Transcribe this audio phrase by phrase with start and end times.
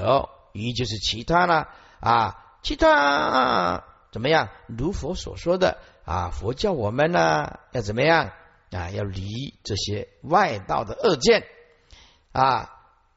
[0.00, 1.66] 有，于就是其他呢
[2.00, 4.48] 啊，其他怎么样？
[4.66, 8.32] 如佛所说的啊，佛教我们呢要怎么样
[8.70, 8.90] 啊？
[8.90, 11.44] 要离这些外道的恶见
[12.32, 12.70] 啊，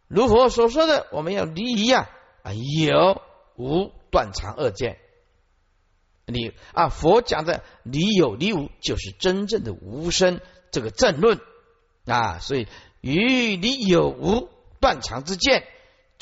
[0.07, 2.09] 如佛所说的，我们要离呀
[2.43, 3.21] 啊，有
[3.55, 4.99] 无断肠恶见。
[6.25, 10.39] 你啊，佛讲的离有离无，就是真正的无生
[10.71, 11.39] 这个正论
[12.05, 12.39] 啊。
[12.39, 12.67] 所以
[13.01, 15.65] 与离有无断肠之见，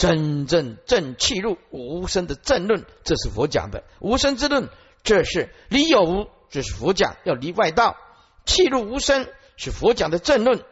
[0.02, 4.69] 真正正气入无声的正论，这是佛讲的无声之论。
[5.04, 7.96] 这是离有无，这是佛讲要离外道，
[8.45, 10.64] 气入无声是佛讲的正论。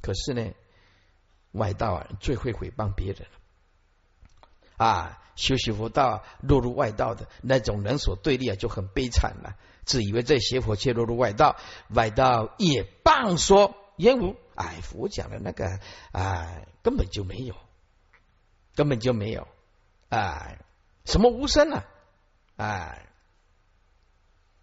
[0.00, 0.52] 可是呢，
[1.50, 3.26] 外道啊最会诽谤别人
[4.76, 5.18] 啊。
[5.34, 9.54] 修习佛道落入外道的那种人所对立啊，就很悲惨了。
[9.84, 11.56] 自以为在邪佛，却落入外道，
[11.90, 14.36] 外道也谤说言无。
[14.54, 15.78] 哎，佛讲的那个
[16.12, 17.54] 啊，根本就没有，
[18.76, 19.48] 根本就没有。
[20.08, 20.60] 哎，
[21.04, 21.82] 什么无声呢？
[22.56, 23.08] 哎，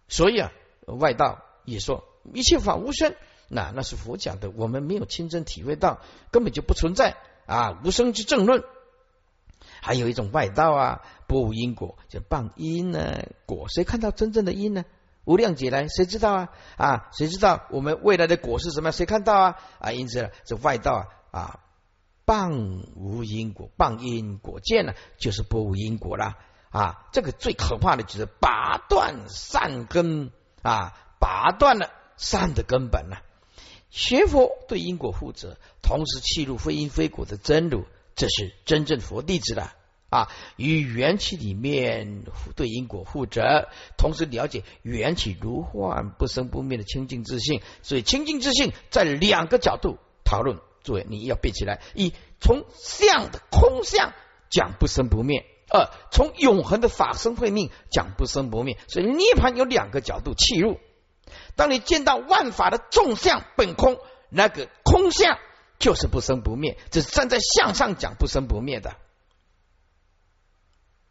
[0.08, 0.50] 所以啊，
[0.86, 3.14] 外道也说一切法无声。
[3.48, 8.64] 那那是佛讲的，我们没有亲身体会到，根本就不存在啊，无声之正论。
[9.80, 14.84] 还有一种外道啊，不无因果，就谤因呢果，谁看到真正的因呢？
[15.24, 16.48] 无量劫来，谁知道啊？
[16.76, 18.92] 啊，谁知道我们未来的果是什么？
[18.92, 19.56] 谁看到啊？
[19.78, 21.60] 啊，因此这外道啊啊，
[22.26, 26.36] 谤无因果，谤因果见呢，就是不无因果了
[26.70, 27.06] 啊。
[27.12, 30.30] 这个最可怕的就是拔断善根
[30.62, 33.22] 啊，拔断了善的根本了。
[33.90, 37.84] 学佛对因果负责，同时弃入非因非果的真如。
[38.16, 39.70] 这是真正佛弟子的
[40.08, 47.60] 啊，与缘起里面对因果负责，同时了解缘起如幻不生不灭的清净自信。
[47.82, 54.12] 所以清净自信在两个角度讨论，诸位你要背起来：一从相的空相
[54.48, 58.78] 讲不生不灭；二从永恒的法身慧命讲不生不灭。
[58.86, 60.78] 所以涅盘有两个角度切入。
[61.56, 65.36] 当你见到万法的众相本空，那个空相。
[65.76, 68.94] 就是不生不灭，只是站在向上讲不生不灭的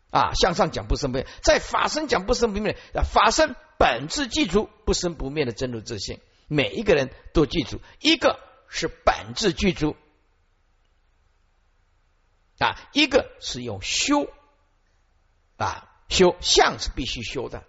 [0.09, 8.39] 啊，向上讲不生不灭，在法身讲不生不灭，法身本质记住不生不灭的真如自信，每一个人都记住，一个
[8.73, 9.95] 是本质具足
[12.57, 14.27] 啊，一个是用修
[15.57, 17.63] 啊修相是必须修的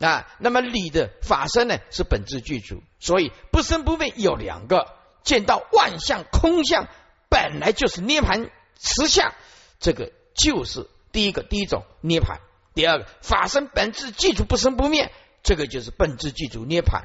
[0.00, 4.96] 啊，那么理的法身呢是本质具足，所以不生不灭有两个。
[5.22, 6.88] 见到万象空相，
[7.28, 8.50] 本来就是涅盘
[8.80, 9.34] 实相，
[9.78, 12.40] 这个就是第一个第一种涅盘。
[12.72, 15.12] 第二个法身本质具足不生不灭，
[15.42, 17.04] 这个就是本质具足涅盘。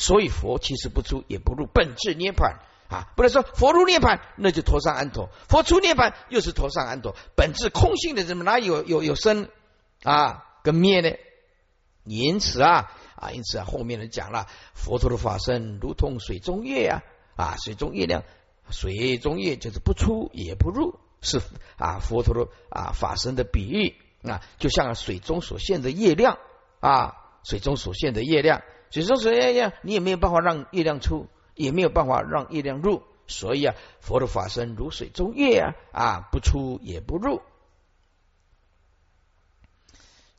[0.00, 7.14] 所以佛其实不出也不入本质涅盘啊，不能说佛入涅盘那就陀上安陀，佛出涅盘又是陀上安陀。
[7.36, 9.48] 本质空性的怎么哪有有有生
[10.02, 11.10] 啊跟灭呢？
[12.04, 17.02] 因此啊啊，因此啊，后面人讲了佛陀的法身如同水中月呀。
[17.36, 18.22] 啊，水中月亮，
[18.70, 21.40] 水中月就是不出也不入，是
[21.78, 23.94] 啊，佛陀的啊法身的比喻
[24.28, 26.38] 啊，就像水中所现的月亮
[26.80, 37.40] 啊，水中所现的月亮，水中所现月亮，你也没有办法让月亮出，也没有办法让月亮入，所以啊，佛的法身如水中月啊，啊，不出也不入，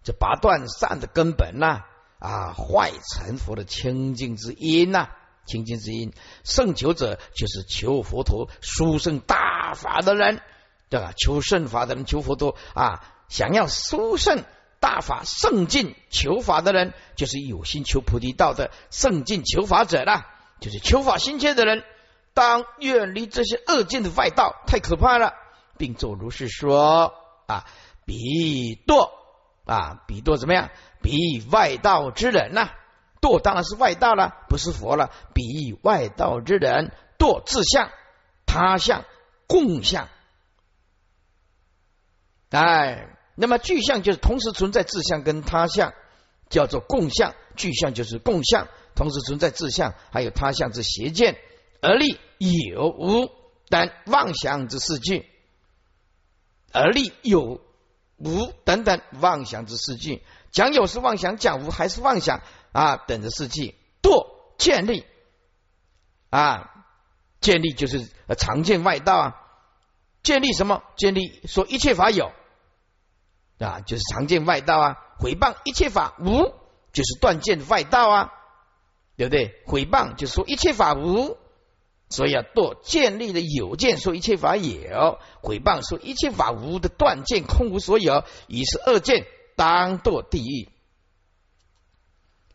[0.03, 1.85] 这拔断善的根本呐，
[2.19, 5.09] 啊，坏成佛的清净之因呐。
[5.43, 6.13] 清净之因，
[6.43, 10.39] 圣求者就是求佛陀殊胜大法的人，
[10.87, 11.13] 对吧？
[11.17, 14.43] 求圣法的人，求佛陀啊，想要殊胜
[14.81, 20.25] 大法圣境求法的人，就是有心求菩提道的圣境求法者啦，
[20.59, 21.85] 就是求法心切的人。
[22.33, 25.33] 当远离这些恶境的外道，太可怕了，
[25.77, 27.13] 并作如是说
[27.45, 27.65] 啊，
[28.05, 29.11] 彼堕
[29.65, 30.71] 啊，彼堕怎么样？
[31.01, 32.71] 彼外道之人呐。
[33.21, 35.11] 堕当然是外道了，不是佛了。
[35.35, 37.91] 比外道之人堕自相、
[38.47, 39.05] 他相、
[39.45, 40.09] 共相。
[42.49, 45.93] 哎，那么具象就是同时存在自相跟他相，
[46.49, 47.33] 叫做共相。
[47.55, 51.37] 具象就是共相，同时存在自相还有他相之邪见
[51.81, 53.29] 而立有无
[53.67, 55.25] 等妄想之事具，
[56.71, 57.61] 而立有
[58.17, 60.23] 无等等妄想之事具。
[60.51, 62.41] 讲有是妄想，讲无还是妄想。
[62.71, 64.27] 啊，等着世纪堕
[64.57, 65.05] 建立
[66.29, 66.85] 啊，
[67.41, 68.07] 建立就是
[68.37, 69.35] 常见外道啊，
[70.23, 70.81] 建立什么？
[70.95, 72.31] 建立说一切法有
[73.63, 74.97] 啊，就是常见外道啊。
[75.19, 76.53] 毁谤一切法无，
[76.91, 78.33] 就是断见外道啊，
[79.17, 79.61] 对不对？
[79.67, 81.37] 毁谤就是说一切法无，
[82.09, 90.69] 所以要堕建立的有见，说一切法有；毁谤说一切法无的断见，空无所有，已是二见，当堕地狱。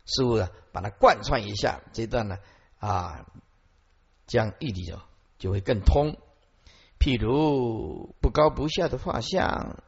[0.05, 2.37] 师傅把它贯穿一下，这段呢
[2.79, 3.25] 啊，
[4.25, 4.99] 将义理就
[5.39, 6.17] 就会更通。
[6.99, 9.83] 譬如不高不下的画像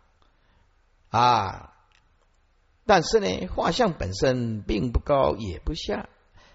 [1.09, 1.73] 啊，
[2.85, 6.07] 但是呢，画像本身并不高也不下。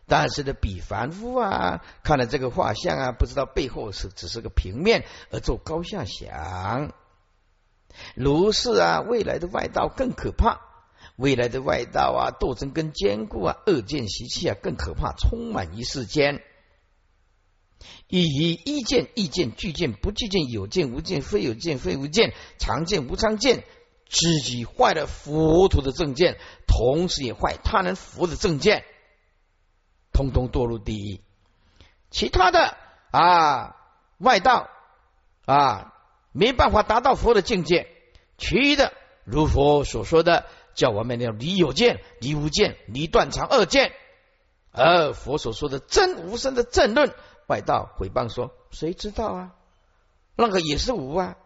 [0.06, 6.92] 但是呢，比凡夫啊，看了这个画像啊，不知道背后是只是个平面，而做高下想。
[8.14, 10.60] 如是啊，未来的外道更可怕。
[11.16, 16.42] 未来的外道啊，斗争更坚固啊，恶见习气啊更可怕，充满于世间。
[18.08, 23.64] 以一见、意见、具见、不具见、有见、无见、非有见、非无见、常见、无常见，
[24.08, 28.84] 自己坏了佛陀的正见，同时也坏他人佛的正见。
[30.12, 31.20] 通通堕入地狱，
[32.10, 32.76] 其他的
[33.10, 33.74] 啊
[34.18, 34.68] 外道
[35.44, 35.92] 啊
[36.30, 37.88] 没办法达到佛的境界，
[38.38, 38.92] 其余的
[39.24, 43.92] 如佛所说的，叫我们要离有见、离无见、离断肠二见，
[44.70, 47.12] 而佛所说的真无生的正论，
[47.48, 49.52] 外道毁谤说，谁知道啊？
[50.36, 51.36] 那个也是无啊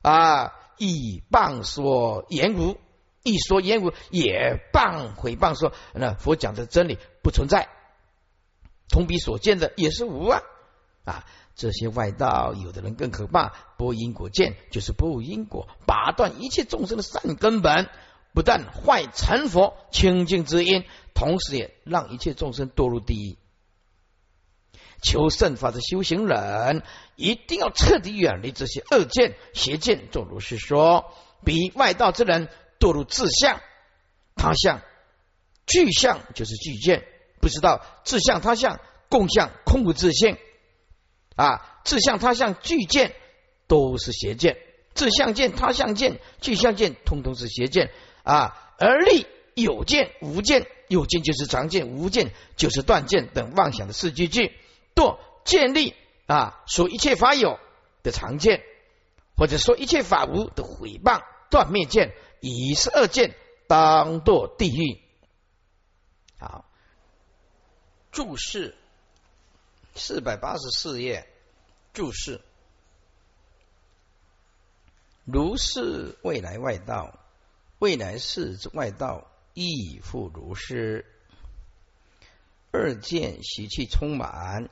[0.00, 0.54] 啊！
[0.80, 2.78] 以谤说言无，
[3.22, 7.68] 一说言无也谤毁谤说，那佛讲的真理不存在。
[8.88, 10.40] 同比所见的也是无啊
[11.04, 11.26] 啊！
[11.54, 17.90] 这些外道，有的人更可怕，不因果见就是不因果，拔断一切众生的善根本，
[18.32, 20.84] 不但坏成佛清净之因，
[21.14, 23.36] 同时也让一切众生堕入地狱。
[25.02, 26.82] 求圣法的修行人，
[27.16, 30.10] 一定要彻底远离这些恶见邪见。
[30.10, 31.12] 正如是说，
[31.44, 32.48] 比外道之人
[32.78, 33.60] 堕入自相、
[34.36, 34.80] 他相、
[35.66, 37.04] 具相，就是具见。
[37.40, 40.36] 不知道自相他相共相空无自性
[41.36, 43.14] 啊，自相他相具见
[43.66, 44.58] 都是邪见，
[44.92, 47.90] 自相见他相见具相见通通是邪见
[48.24, 54.52] 啊，而立有见无见，有见就是常见，无见就是断见等妄想的四句句，
[54.94, 55.94] 堕建立
[56.26, 57.58] 啊，说一切法有
[58.02, 58.62] 的常见，
[59.36, 63.34] 或者说一切法无的毁谤断灭见，以是二见，
[63.66, 65.00] 当堕地狱。
[66.38, 66.64] 好。
[68.12, 68.76] 注释
[69.94, 71.28] 四百八十四页，
[71.92, 72.40] 注释
[75.24, 77.20] 如是未来外道，
[77.78, 81.06] 未来世之外道亦复如是。
[82.72, 84.68] 二见习气充满，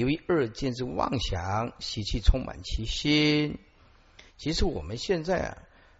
[0.00, 3.58] 由于二见之妄想习气充满其心。
[4.36, 5.58] 其实我们现在啊，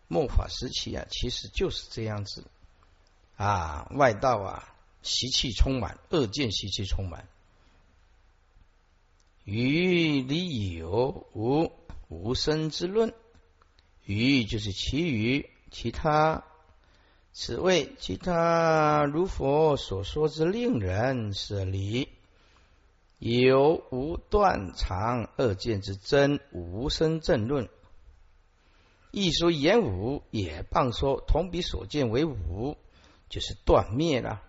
[0.09, 2.45] 末法时期啊，其实就是这样子
[3.37, 4.75] 啊，外道啊。
[5.03, 7.27] 习气充满，恶见习气充满。
[9.45, 11.73] 于理有无
[12.09, 13.15] 无生之论，
[14.05, 16.45] 于就是其余其他，
[17.33, 22.07] 此谓其他如佛所说之令人舍离
[23.21, 27.69] 有无断常恶见之真无生正论。
[29.11, 32.79] 一说言无，也谤说同比所见为无，
[33.29, 34.41] 就是断灭了。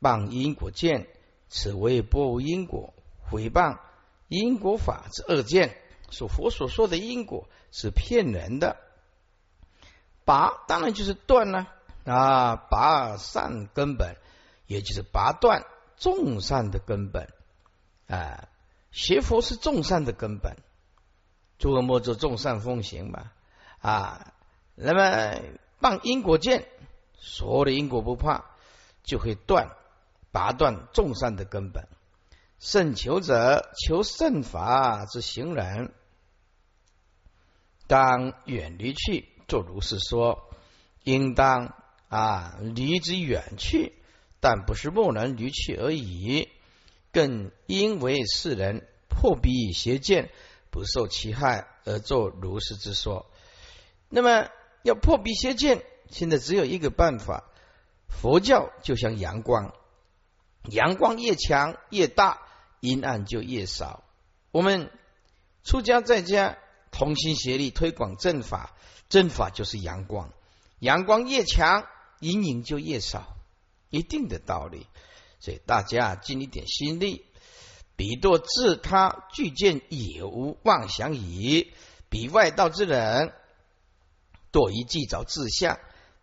[0.00, 1.08] 谤因果见，
[1.50, 2.94] 此为不无因果；
[3.28, 3.78] 毁谤
[4.28, 5.76] 因果法之恶见，
[6.08, 8.78] 所佛所说的因果是骗人的。
[10.24, 11.68] 拔当然就是断了
[12.04, 14.16] 啊，拔善根本，
[14.66, 15.66] 也就是拔断
[15.98, 17.28] 众善的根本
[18.08, 18.48] 啊。
[18.90, 20.56] 学佛是众善的根本，
[21.58, 23.30] 诸恶莫作，众善奉行嘛
[23.80, 24.32] 啊。
[24.74, 25.40] 那么
[25.80, 26.66] 谤因果见，
[27.18, 28.44] 所有的因果不怕，
[29.04, 29.76] 就会断。
[30.30, 31.88] 拔断众善的根本，
[32.58, 35.94] 胜求者求胜法之行人，
[37.86, 39.26] 当远离去。
[39.48, 40.50] 作如是说，
[41.02, 41.74] 应当
[42.08, 43.94] 啊离之远去，
[44.38, 46.50] 但不是莫能离去而已，
[47.18, 50.30] 更因为世人破彼邪见，
[50.70, 53.26] 不受其害而作如是之说。
[54.08, 54.48] 那么
[54.84, 57.42] 要破彼邪见，现在只有一个办法，
[58.08, 59.74] 佛教就像阳光。
[60.70, 62.40] 阳光越强越大，
[62.78, 64.04] 阴暗就越少。
[64.52, 64.88] 我们
[65.64, 66.56] 出家在家
[66.92, 68.76] 同心协力推广正法，
[69.08, 70.32] 正法就是阳光。
[70.78, 71.84] 阳光越强，
[72.20, 73.36] 阴影就越少，
[73.90, 74.86] 一定的道理。
[75.40, 77.24] 所以大家尽一点心力，
[77.96, 81.72] 彼多自他具见有无妄想矣。
[82.08, 83.32] 彼外道之人，
[84.50, 85.78] 多于计找自相、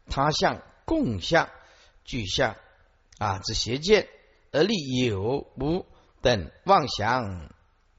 [0.10, 1.50] 他相、共相、
[2.04, 2.56] 具相
[3.18, 4.08] 啊之邪见。
[4.52, 5.86] 而立有无
[6.22, 7.54] 等妄想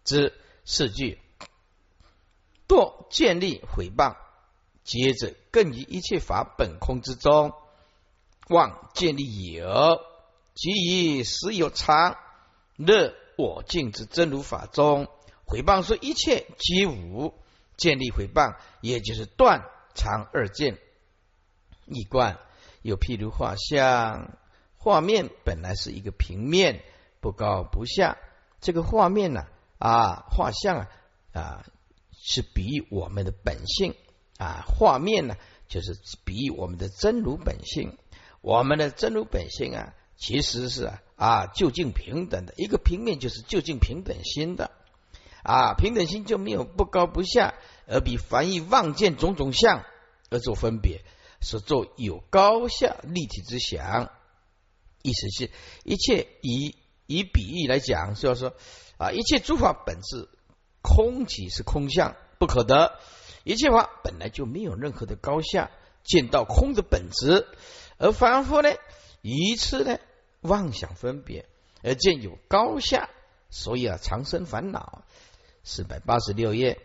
[0.05, 0.33] 之
[0.65, 1.21] 四句，
[2.67, 4.17] 堕建立毁谤，
[4.83, 7.53] 接着更于一切法本空之中，
[8.49, 10.01] 妄建立有，
[10.57, 12.17] 即以实有常，
[12.77, 15.07] 乐我净之真如法中，
[15.45, 17.35] 毁谤说一切皆无，
[17.77, 20.79] 建立毁谤，也就是断常二见。
[21.85, 22.39] 一观
[22.81, 24.39] 又譬如画像，
[24.79, 26.83] 画面本来是一个平面，
[27.21, 28.17] 不高不下。
[28.61, 29.47] 这个画面呢，
[29.79, 30.89] 啊，画像啊，
[31.33, 31.65] 啊，
[32.13, 33.95] 是比喻我们的本性
[34.39, 34.65] 啊。
[34.67, 35.37] 画面呢，
[35.69, 37.99] 就是比喻我们的真如本性。
[38.41, 42.55] 我们的真如本性啊，其实是啊，究竟平等的。
[42.57, 44.71] 一个平面就是究竟平等心的
[45.43, 47.55] 啊，平等心就没有不高不下，
[47.87, 49.85] 而比凡意望见种种相
[50.31, 51.05] 而做分别。
[51.39, 54.11] 是做有高下立体之想，
[55.03, 55.51] 意思是
[55.85, 56.75] 一切以
[57.07, 58.55] 以比喻来讲，是要说
[58.97, 60.31] 啊，一切诸法本质
[60.81, 62.99] 空即是空相不可得，
[63.45, 65.71] 一切法本来就没有任何的高下，
[66.03, 67.47] 见到空的本质，
[67.99, 68.71] 而凡夫呢，
[69.23, 69.99] 一次呢
[70.41, 71.47] 妄想分别，
[71.83, 73.11] 而见有高下，
[73.51, 75.05] 所以啊，长生烦恼。
[75.65, 76.79] 四百八十六页，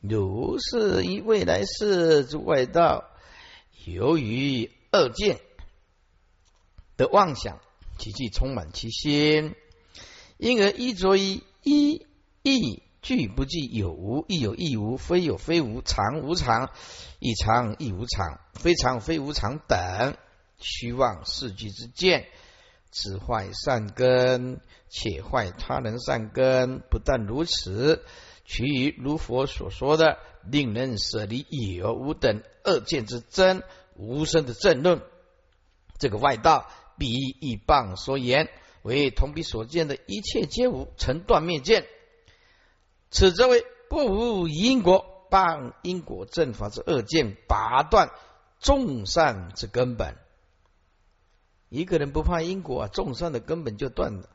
[0.00, 3.04] 如是以未来世之外道。
[3.86, 5.40] 由于二见
[6.96, 7.60] 的妄想，
[7.98, 9.54] 其气充满其心，
[10.36, 12.06] 因而依着于一
[12.42, 16.70] 亦具不具有无，亦有亦无，非有非无，常无常，
[17.20, 20.16] 亦常亦无常，非常非无常等
[20.58, 22.26] 虚妄四句之见，
[22.90, 26.80] 此坏善根，且坏他人善根。
[26.90, 28.04] 不但如此，
[28.44, 30.18] 其余如佛所说的。
[30.48, 31.44] 令人舍离
[31.74, 33.64] 有无等恶见之真
[33.96, 35.02] 无声的正论，
[35.98, 37.08] 这个外道比
[37.40, 38.48] 一棒所言
[38.82, 41.84] 为同彼所见的一切皆无成断灭见，
[43.10, 48.12] 此则为不无因果棒因果正法之恶见拔断
[48.60, 50.16] 众善之根本。
[51.76, 54.30] 一个人不怕因果啊，众善的根本就断了，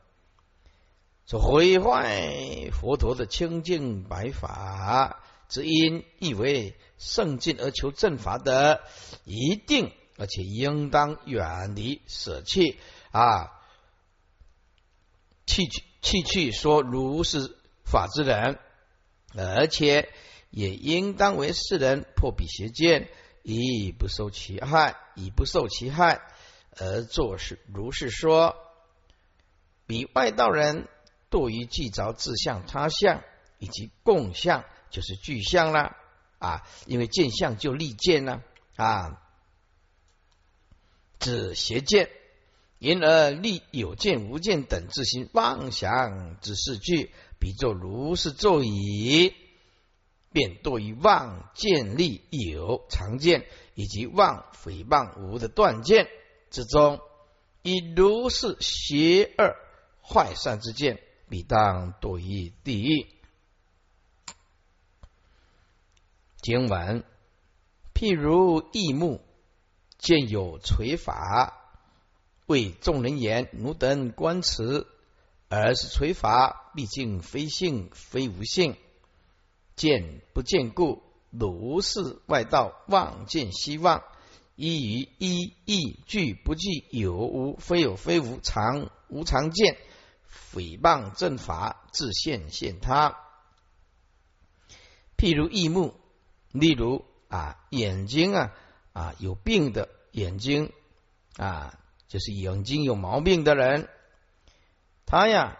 [1.26, 5.18] 说毁坏佛陀的清净白法。
[5.48, 8.80] 之因，亦为圣境而求正法的，
[9.24, 12.78] 一定而且应当远离舍弃
[13.10, 13.52] 啊，
[15.44, 18.58] 弃去弃去说如是法之人，
[19.36, 20.08] 而且
[20.48, 23.10] 也应当为世人破彼邪见，
[23.42, 26.22] 以不受其害，以不受其害
[26.76, 28.56] 而作是如是说。
[29.86, 30.88] 比外道人
[31.28, 33.22] 多于计着自相他相
[33.58, 34.64] 以及共相。
[34.90, 35.96] 就是具象了
[36.38, 38.42] 啊，因为见相就立见了
[38.76, 39.22] 啊，
[41.18, 42.10] 指邪见，
[42.78, 47.10] 因而立有见无见等自行妄想之事句，
[47.40, 49.34] 比作如是作矣，
[50.30, 56.06] 便多于妄见立有常见，以及妄诽谤无的断见
[56.52, 57.00] 之中，
[57.62, 59.56] 以如是邪恶
[60.02, 63.08] 坏善之见，必当堕于地狱。
[66.42, 67.04] 经文，
[67.94, 69.24] 譬如异目
[69.96, 71.56] 见有垂法，
[72.46, 74.86] 为众人言奴等观此，
[75.48, 78.76] 而是垂法，毕竟非性非无性，
[79.76, 84.02] 见不见故，如是外道望见希望，
[84.62, 89.76] 依于一意具不具有无，非有非无，常无常见，
[90.54, 93.18] 诽谤正法，自现现他。
[95.16, 95.94] 譬如异目。
[96.52, 98.52] 例如啊，眼睛啊
[98.92, 100.70] 啊有病的眼睛
[101.38, 103.88] 啊，就是眼睛有毛病的人，
[105.06, 105.58] 他呀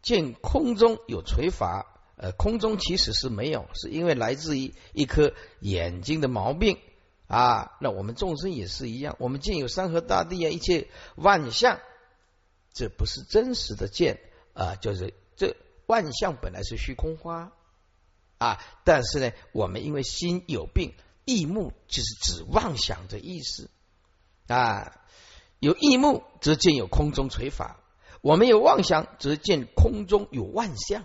[0.00, 6.78] 见空中有垂法，呃，空中其实是没有，是因为来自于一颗眼睛的毛病
[7.28, 7.76] 啊。
[7.80, 11.78] 那我们众生也是一样，我们见有山河大地啊，一切万象，
[12.72, 14.18] 这不是真实的见
[14.54, 15.54] 啊，就是这
[15.86, 17.52] 万象本来是虚空花。
[18.40, 18.64] 啊！
[18.84, 20.94] 但是呢，我们因为心有病，
[21.24, 23.68] 异目就是指妄想的意思
[24.46, 24.96] 啊。
[25.58, 27.80] 有异目，则见有空中垂法；
[28.20, 31.04] 我们有妄想，则见空中有万象，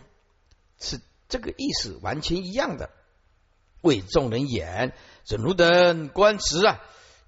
[0.80, 2.92] 是这个意思，完全一样的。
[3.84, 6.80] 为众人眼，这如等观持啊，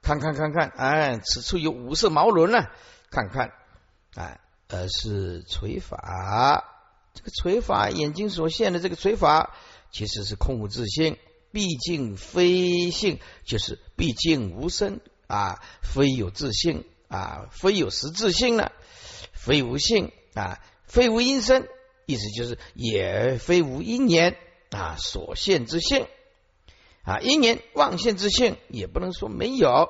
[0.02, 2.72] 看看看看，哎，此处有五色毛轮啊，
[3.12, 3.52] 看看，
[4.16, 6.72] 哎，而是垂法。
[7.14, 9.54] 这个垂法，眼睛所现的这个垂法。
[9.92, 11.18] 其实是空无自性，
[11.54, 18.72] 毕竟非性，就是毕竟无生啊，非有自性啊，非有实自性呢，
[19.32, 21.66] 非无性啊，非无因生
[22.06, 24.36] 意思就是也非无因缘
[24.72, 26.08] 啊所现之性
[27.06, 29.90] 啊，因缘妄现之性也不能说没有，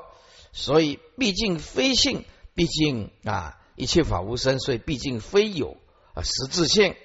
[0.52, 5.78] 所以毕竟非性，毕竟啊一切法无生，所以毕竟非有
[6.14, 6.96] 啊实质性，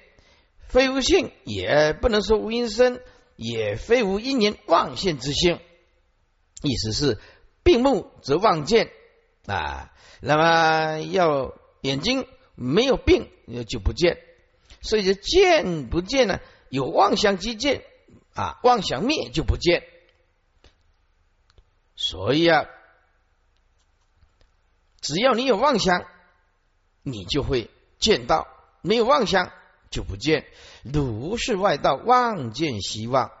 [0.67, 2.99] 非无性也不能说无因生，
[3.37, 5.59] 也非无因缘妄现之性，
[6.61, 7.17] 意思是
[7.63, 8.91] 病目则妄见
[9.45, 13.29] 啊，那么要眼睛没有病
[13.67, 14.17] 就不见。
[14.81, 16.39] 所以就，见不见呢？
[16.69, 17.83] 有妄想即见
[18.33, 19.83] 啊，妄想灭就不见。
[22.03, 22.65] 所以啊，
[25.01, 26.03] 只要你有妄想，
[27.03, 28.47] 你就会见到；
[28.81, 29.51] 没有妄想
[29.91, 30.47] 就不见。
[30.83, 33.31] 如是外道妄见希望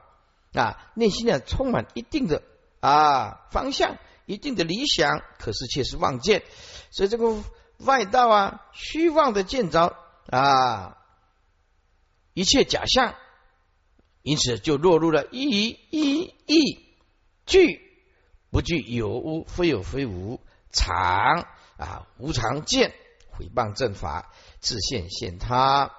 [0.53, 2.43] 啊，内心呢充满一定的
[2.79, 6.43] 啊方向，一定的理想，可是却是妄见。
[6.91, 7.35] 所以这个
[7.79, 10.97] 外道啊，虚妄的见着啊。
[12.35, 13.15] 一切假象，
[14.21, 16.95] 因此就落入了一一一
[17.47, 17.90] 具
[18.51, 20.39] 不具有无非有非无
[20.71, 22.93] 常啊无常见
[23.31, 25.91] 毁谤正法自现现他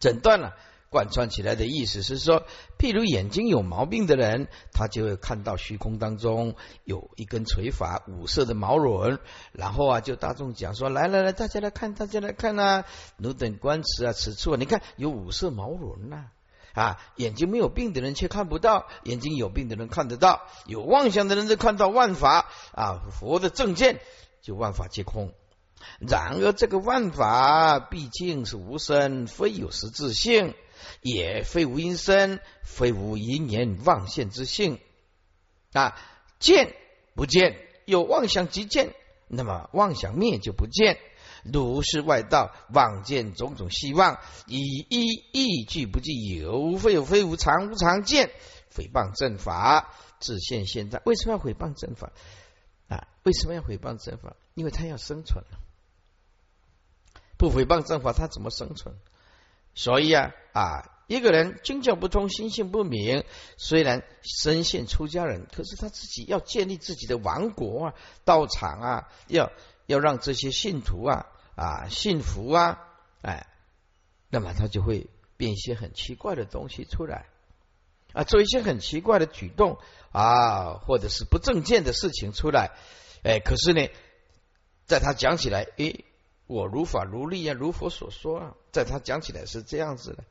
[0.00, 0.56] 诊断了
[0.90, 2.46] 贯穿起来的意思是说，
[2.78, 9.18] 譬如眼睛有毛病的人，他就会看到虚空当中有一根垂发五色的毛轮，
[9.52, 12.86] 然后啊，就大众讲说，来来来，大家来看，大家来看啊，
[13.18, 16.32] 汝等观此啊，此处你看有五色毛轮呐啊，
[16.78, 24.00] 啊眼睛没有病的人却看不到，眼睛有病的人看得到，有妄想的人就看到万法啊，佛的正见
[24.42, 25.32] 就万法皆空。
[25.98, 30.54] 然而这个万法毕竟是无生，非有实质性。
[31.02, 34.78] 也非无因生，非无因缘妄现之性
[35.72, 35.98] 啊！
[36.38, 36.72] 见
[37.16, 38.94] 不见，有妄想即见，
[39.26, 40.98] 那么妄想灭就不见。
[41.52, 48.30] 如是外道妄见种种希望，以一意句不具有，非有非无常无常见，
[48.74, 51.00] 诽谤正法，自现现在。
[51.04, 52.12] 为什么要诽谤正法
[52.88, 53.08] 啊？
[53.24, 54.36] 为什么要诽谤正法？
[54.54, 55.44] 因为他要生存
[57.36, 58.96] 不诽谤正法，他怎么生存？
[59.74, 63.24] 所以啊啊，一个人经教不通，心性不明，
[63.56, 69.52] 虽然身现出家人，可是他自己要建立自己的王国啊、道场啊，要
[69.86, 71.26] 要让这些信徒啊
[71.58, 72.78] 啊信服啊，
[73.22, 73.46] 哎，
[74.30, 77.26] 那么他就会变一些很奇怪的东西出来
[78.12, 79.78] 啊，做一些很奇怪的举动
[80.12, 82.70] 啊，或者是不正见的事情出来，
[83.24, 83.88] 哎，可是呢，
[84.86, 86.04] 在他讲起来，诶。
[86.50, 90.24] 我如法如律啊，如佛所说啊，在他讲起来是这样子的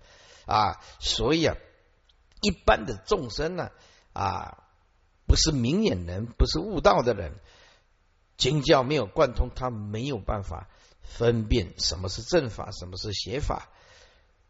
[0.48, 1.56] 啊，所以啊，
[2.42, 3.70] 一般的众生呢
[4.14, 4.64] 啊，
[5.28, 7.36] 不是明眼人，不是悟道的人，
[8.36, 10.68] 经教没有贯通，他没有办法
[11.08, 13.70] 分辨什么是正法，什么是邪法，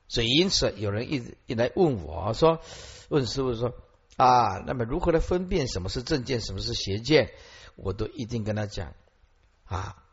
[0.08, 2.60] 所以因此有人一一来问我说，
[3.10, 3.74] 问师傅说
[4.18, 7.32] 啊，那么如何来分辨什么是正见，什么是邪见？
[7.76, 8.94] 我都一定跟他讲
[9.66, 10.04] 啊，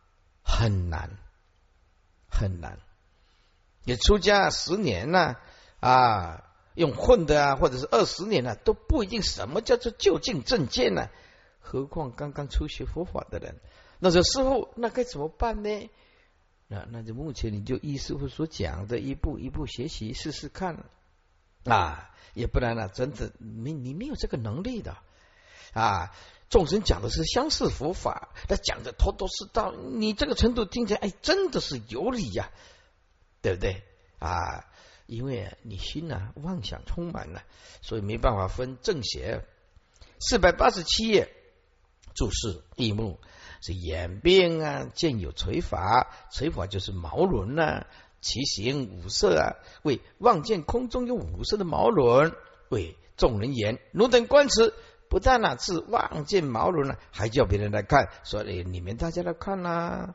[0.42, 1.18] 很难。
[2.36, 2.80] 很难，
[3.84, 5.36] 你出家十年呢
[5.78, 6.42] 啊，
[6.74, 11.10] 用混的啊，或者是二十年呢，都不一定什么叫做就近正见呢。
[11.60, 13.60] 何况刚刚初学佛法的人，
[14.00, 15.90] 那说师傅，那该怎么办呢？
[16.68, 20.84] 那那就目前你就依师傅所讲的一步一步学习试试看
[21.64, 24.96] 啊，也不然呢，真的没你没有这个能力的
[25.72, 26.14] 啊。
[26.50, 32.50] 众生讲的是相似佛法，他讲的头头是道，你这个程度听起来，哎，真的是有理呀，
[33.42, 33.82] 对不对
[34.18, 34.64] 啊？
[35.06, 37.42] 因为你心呐妄想充满了，
[37.82, 39.44] 所以没办法分正邪。
[40.20, 41.28] 四百八十七页
[42.14, 43.20] 注释一目
[43.64, 47.86] 是眼病啊，见有垂法，垂法就是毛轮呐，
[48.20, 52.34] 其形五色啊，为望见空中有五色的毛轮，
[52.68, 54.74] 为众人言，汝等观此。
[55.08, 60.14] 不但呢是望见毛轮呢，还叫别人来看，说以你们大家来看呐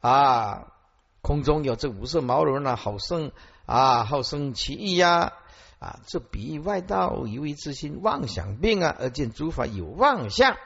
[0.00, 0.72] 啊，
[1.20, 3.32] 空中有这五色毛轮呢，好生
[3.66, 5.34] 啊，好生奇异呀
[5.78, 10.56] 啊，这比喻外道以为之心妄想病啊，而见诸法有妄相，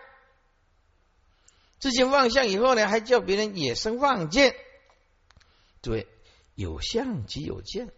[1.83, 4.55] 自见妄相以后呢，还叫别人也生妄见，
[5.81, 6.07] 对，
[6.55, 7.89] 有相即有见，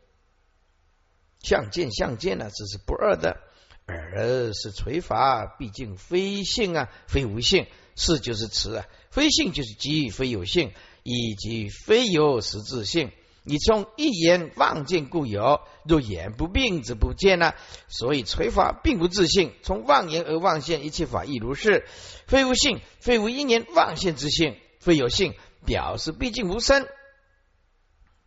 [1.40, 3.38] 相见相见呢，这是不二的。
[3.86, 7.66] 而是垂法，毕竟非性啊，非无性。
[7.94, 13.12] 是就是词啊，非性就是即非有性，以及非有实质性。
[13.46, 17.52] 你从一言望见故有，若言不病则不见呢。
[17.88, 21.84] 所以垂法并不自信，从妄言而妄现，一切法亦如是。
[22.26, 25.34] 非无性，非无因言妄现之性，非有性，
[25.66, 26.86] 表示毕竟无生。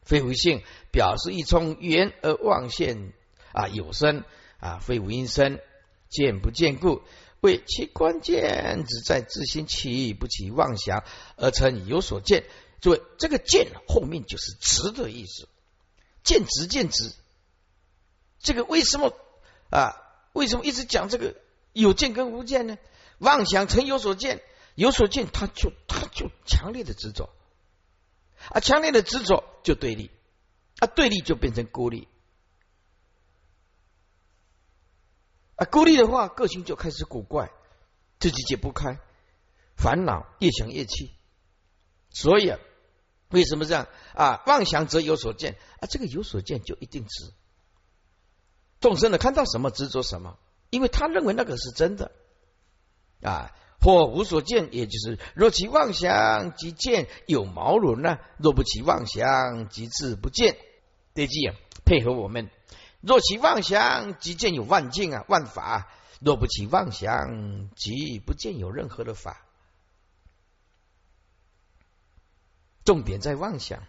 [0.03, 3.11] 非无性，表示一冲圆而妄现
[3.53, 4.23] 啊有生
[4.59, 5.59] 啊非无因生，
[6.09, 7.01] 见不见故，
[7.41, 11.03] 为其关键只在自心起不起妄想
[11.37, 12.43] 而成有所见。
[12.81, 15.47] 诸位，这个见后面就是执的意思，
[16.23, 17.13] 见执见执。
[18.39, 19.13] 这个为什么
[19.69, 20.03] 啊？
[20.33, 21.35] 为什么一直讲这个
[21.73, 22.77] 有见跟无见呢？
[23.17, 24.43] 妄想成有所见，
[24.75, 27.31] 有所见，他就他就强烈的执着
[28.49, 30.11] 啊，强烈的执着就对立
[30.77, 32.07] 啊，对立就变成孤立
[35.55, 37.51] 啊，孤立的话，个性就开始古怪，
[38.19, 38.99] 自己解不开，
[39.75, 41.15] 烦恼越想越气，
[42.11, 42.59] 所以啊，
[43.29, 44.41] 为什么这样啊？
[44.45, 47.33] 妄想则有所见啊，这个有所见就一定执。
[48.79, 50.37] 众生呢，看到什么执着什么，
[50.69, 52.11] 因为他认为那个是真的
[53.21, 60.57] 啊，或无所见，也就是若其妄想即见有毛轮呢，若不其妄想即自不见。
[61.13, 62.51] 对记啊，配合我们，
[63.01, 65.87] 若其妄想即见有万境啊，万法；
[66.21, 69.46] 若不其妄想即不见有任何的法。
[72.87, 73.83] 重点在妄想。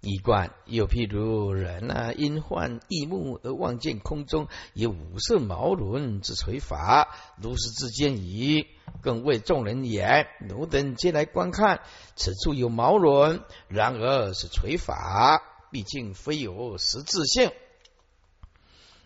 [0.00, 7.08] 一观又譬如人啊，因患异目而望见空中有五色毛轮之垂法，
[7.42, 8.68] 如是之见矣。
[9.02, 11.80] 更为众人言：奴等皆来观看，
[12.14, 17.50] 此处有毛轮，然而是垂法，毕竟非有实质性，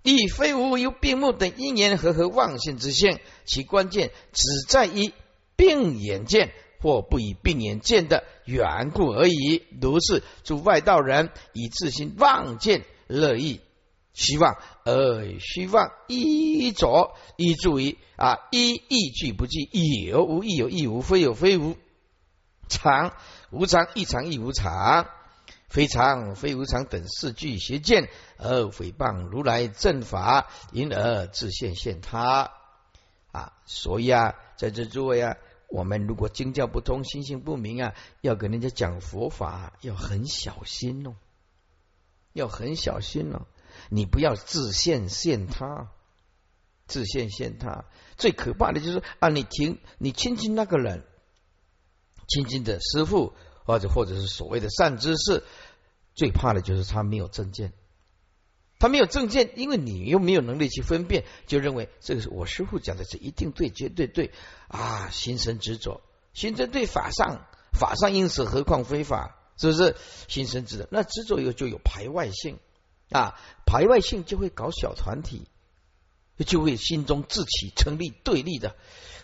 [0.02, 3.18] 亦非无有病目等因缘和合妄性之性。
[3.46, 5.14] 其关键只在于
[5.56, 6.52] 病眼见。
[6.80, 9.66] 或不以病眼见的缘故而已。
[9.80, 13.60] 如是诸外道人以自心妄见乐意
[14.12, 19.68] 希望而虚妄依着依注于啊依意具不具
[20.06, 21.76] 有无亦有亦无非有非无
[22.68, 23.14] 常
[23.50, 25.08] 无常亦常亦无常
[25.68, 32.50] 非常非无常等四句邪见而诽谤如来正法，因而自现现他
[33.30, 33.52] 啊！
[33.66, 35.36] 所以啊，在这诸位啊。
[35.70, 41.14] 我们如果经教不通、心性不明啊，要跟人家讲佛法，要很小心哦，
[42.32, 43.46] 要很小心哦。
[43.88, 45.88] 你不要自陷陷他，
[46.86, 47.84] 自陷陷他。
[48.16, 51.04] 最可怕的就是啊，你听你亲近那个人，
[52.26, 53.32] 亲近的师傅
[53.64, 55.44] 或者或者是所谓的善知识，
[56.14, 57.72] 最怕的就是他没有正见。
[58.80, 64.32] 他没有正见，因为你又没有能力去分辨，就认为这个是我师傅讲的是一定对，绝对对
[64.66, 65.10] 啊！
[65.12, 66.00] 心生执着，
[66.32, 69.36] 心生对法上，法上因此何况非法？
[69.58, 69.94] 是不是
[70.26, 70.88] 心生执着？
[70.90, 72.58] 那执着有就有排外性
[73.10, 75.46] 啊，排外性就会搞小团体，
[76.46, 78.74] 就会心中自起成立对立的。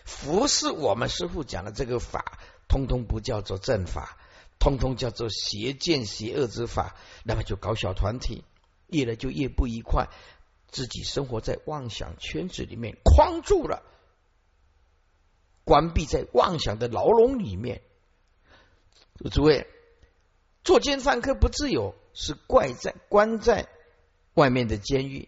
[0.05, 4.17] 服是我们师傅讲的这个法，通通不叫做正法，
[4.59, 8.43] 通通叫做邪见邪恶之法，那么就搞小团体。
[8.87, 10.09] 越来就越不愉快，
[10.69, 13.83] 自己生活在妄想圈子里面，框住了，
[15.63, 17.81] 关闭在妄想的牢笼里面。
[19.31, 19.67] 诸位，
[20.63, 23.67] 作奸犯科不自由，是怪在关在
[24.35, 25.27] 外面的监狱；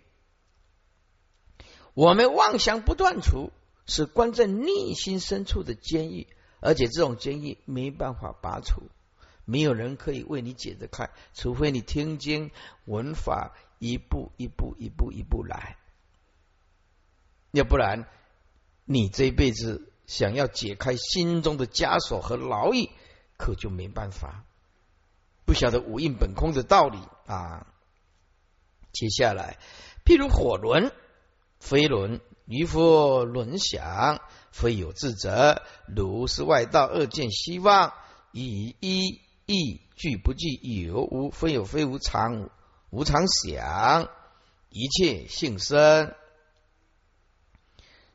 [1.93, 3.51] 我们妄想不断除，
[3.87, 6.27] 是关在内心深处的监狱，
[6.59, 8.83] 而且这种监狱没办法拔除。
[9.49, 12.51] 没有人可以为你解得开，除非你听经
[12.85, 15.75] 闻法，一步一步、一步一步来。
[17.51, 18.07] 要不然，
[18.85, 22.91] 你这辈子想要解开心中的枷锁和牢狱，
[23.37, 24.45] 可就没办法。
[25.45, 27.65] 不晓得五蕴本空的道理啊。
[28.91, 29.57] 接下来，
[30.05, 30.91] 譬如火轮、
[31.59, 37.93] 飞轮，渔夫轮想，非有智者，如是外道恶见希望，
[38.31, 39.21] 以一。
[39.51, 40.47] 意具不具
[40.83, 42.49] 有无非有非无常
[42.91, 44.07] 无常想
[44.69, 46.13] 一切性生。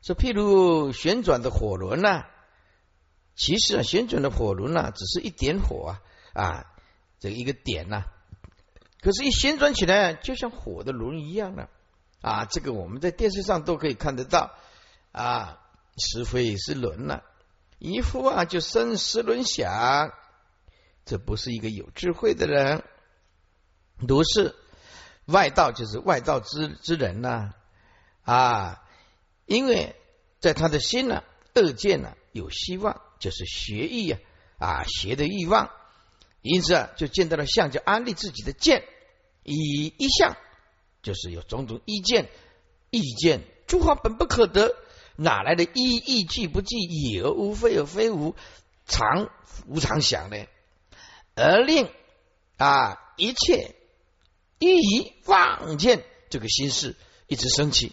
[0.01, 2.25] 说譬如旋转的火轮呐，
[3.35, 5.97] 其实啊旋转的火轮呐只是一点火
[6.33, 6.65] 啊啊
[7.19, 8.05] 这一个点呐，
[9.01, 11.69] 可是，一旋转起来就像火的轮一样了
[12.21, 12.45] 啊！
[12.45, 14.51] 这个我们在电视上都可以看得到
[15.11, 15.59] 啊，
[15.97, 17.23] 是非是轮了，
[17.77, 20.13] 一副啊就生十轮想。
[21.05, 22.83] 这不是一个有智慧的人，
[23.97, 24.55] 如是
[25.25, 27.53] 外道就是外道之之人呐
[28.23, 28.83] 啊！
[29.45, 29.95] 因为
[30.39, 34.19] 在他的心呢，恶见呢有希望，就是学艺啊
[34.57, 35.69] 啊学的欲望，
[36.41, 38.83] 因此啊就见到了相，就安利自己的见，
[39.43, 40.35] 以一相
[41.03, 42.29] 就是有种种意见，
[42.89, 44.75] 意见诸法本不可得，
[45.15, 46.77] 哪来的意意具不具
[47.13, 48.35] 有无非有非无
[48.87, 49.29] 常
[49.67, 50.37] 无常想呢？
[51.35, 51.89] 而令
[52.57, 53.75] 啊一切
[54.59, 56.95] 一一妄见这个心事
[57.27, 57.91] 一直升起，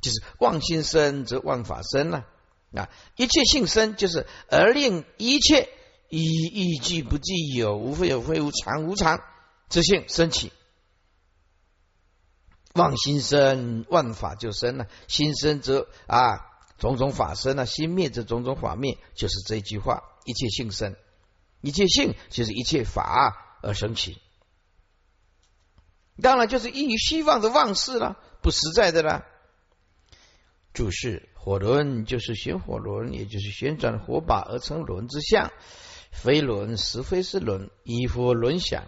[0.00, 2.26] 就是妄心生则妄法生了
[2.74, 2.88] 啊！
[3.16, 5.68] 一切性生就是而令一切
[6.08, 9.20] 依依据不具有无非有非无常无常
[9.68, 10.52] 之性升起，
[12.74, 16.40] 妄心生万法就生了，心生则啊
[16.78, 20.94] 种种法生了，心灭则种种法灭，就是这句话：一切性生，
[21.66, 24.18] 一切性就是一切法而升起。
[26.22, 29.24] 当然就是依于希望的妄事了，不实在的了。
[30.72, 35.50] 注释：火轮就是旋火轮，也就是旋转火把而成轮之相。
[36.12, 38.86] 非轮实非是轮，依佛轮想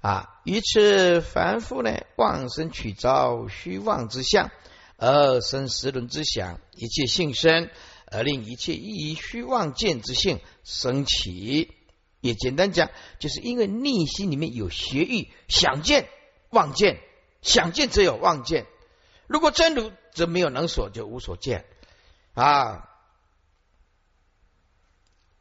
[0.00, 0.40] 啊。
[0.44, 4.50] 于此凡夫呢，妄生取招虚妄之相，
[4.96, 7.68] 而生实轮之想，一切性生，
[8.06, 11.70] 而令一切依于虚妄见之性生起。
[12.22, 16.08] 也简单讲，就是因为内心里面有邪欲，想见。
[16.50, 17.00] 望见，
[17.40, 18.66] 想见则有望见。
[19.26, 21.64] 如果真如，则没有能所，就无所见
[22.34, 22.88] 啊。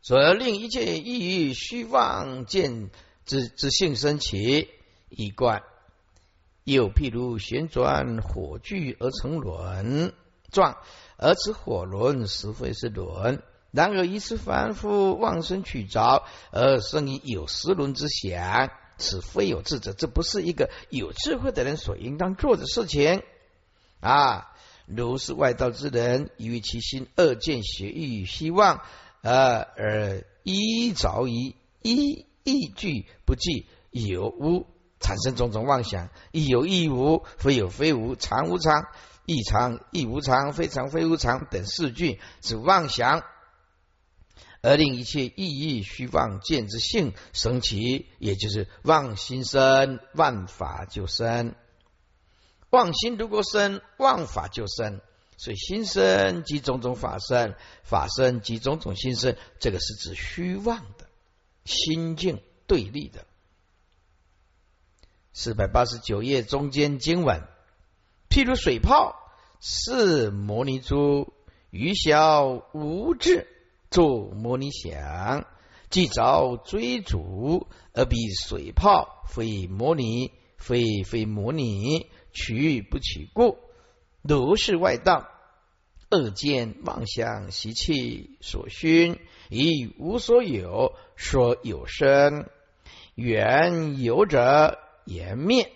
[0.02, 2.90] 所令一切意欲虚妄见
[3.26, 4.70] 之之性生起，
[5.10, 5.64] 一贯。
[6.64, 10.14] 又譬如旋转火炬而成轮
[10.52, 10.78] 状，
[11.18, 13.44] 而此火轮实非是轮。
[13.72, 18.70] 然而一次凡夫妄生取着，而生于有十轮之想。
[18.98, 23.24] 此非有智者，这不是一个有智慧的人所应当做的事情
[24.00, 24.54] 啊！
[24.86, 28.82] 如是外道之人，于其心恶见邪欲希望，
[29.22, 34.68] 呃而依着于依依据不计有无，
[35.00, 38.86] 产生种种妄想，亦有亦无，非有非无，常无常，
[39.26, 43.24] 亦常亦无常，非常非无常等四句是妄想。
[44.62, 51.56] 而令一切意义虚妄见之性生起，也就是妄心生，万法就生。
[52.70, 55.02] 妄心如果生，妄法就生。
[55.38, 59.36] 所以心生即种种法生，法生即种种心生。
[59.60, 61.08] 这个是指虚妄的
[61.66, 63.26] 心境对立的。
[65.34, 67.42] 四百八十九页中间经文，
[68.30, 69.16] 譬如水泡
[69.60, 71.34] 是摩尼珠，
[71.72, 73.48] 鱼小无智。
[73.92, 75.46] 做模拟想，
[75.90, 78.16] 既着追逐，而比
[78.48, 83.58] 水泡非模拟，非非模拟，取不取故，
[84.22, 85.28] 如是外道，
[86.10, 92.50] 恶见妄想习气所熏，以无所有说有生，
[93.16, 95.70] 缘有者言灭。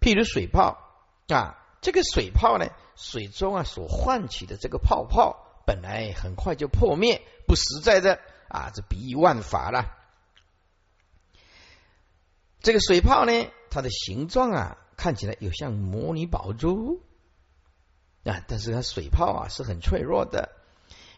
[0.00, 0.78] 譬如水泡
[1.28, 2.66] 啊，这个水泡呢？
[2.96, 9.92] 水中啊所唤起的这个泡泡，本来很快就破灭，不实在的啊，这比喻万法了。
[12.60, 13.32] 这个水泡呢，
[13.70, 17.02] 它的形状啊，看起来有像模拟宝珠
[18.24, 20.50] 啊，但是它水泡啊是很脆弱的。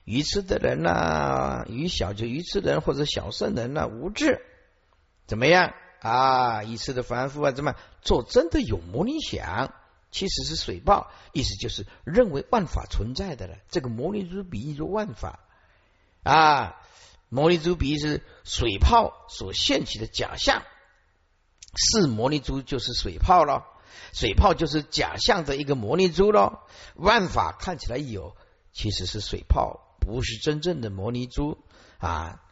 [0.04, 4.42] 愚痴的人呐，愚小就愚痴人或者小圣人呐，无智
[5.26, 6.64] 怎么样啊？
[6.64, 9.72] 愚痴的凡夫啊，怎么做真的有模拟想？
[10.10, 13.56] 其实是水泡，意思就是认为万法存在的了。
[13.68, 15.40] 这个摩尼珠比喻作万法
[16.22, 16.76] 啊，
[17.28, 20.62] 摩尼珠比喻是水泡所现起的假象，
[21.76, 23.66] 是摩尼珠就是水泡了，
[24.14, 26.60] 水泡就是假象的一个摩尼珠喽。
[26.94, 28.34] 万法看起来有，
[28.72, 31.58] 其实是水泡，不是真正的摩尼珠
[31.98, 32.42] 啊。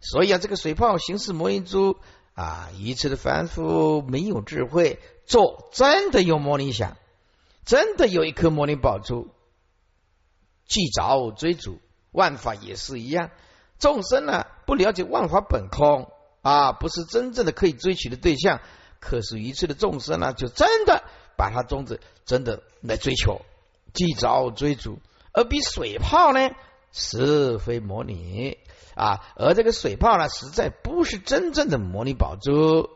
[0.00, 1.98] 所以啊，这个水泡形似摩尼珠
[2.34, 5.00] 啊，愚痴的凡夫没有智慧。
[5.26, 6.96] 做真的有模拟想，
[7.64, 9.28] 真的有一颗模拟宝珠，
[10.66, 11.80] 既着追逐
[12.12, 13.30] 万法也是一样。
[13.78, 16.10] 众生呢不了解万法本空
[16.42, 18.60] 啊，不是真正的可以追取的对象。
[19.00, 21.04] 可是一次的众生呢，就真的
[21.36, 23.42] 把它种子真的来追求，
[23.92, 24.98] 既着追逐，
[25.32, 26.50] 而比水泡呢
[26.90, 28.56] 是非模拟
[28.94, 32.88] 啊，而这个水泡呢，实在不是真正的模拟宝珠。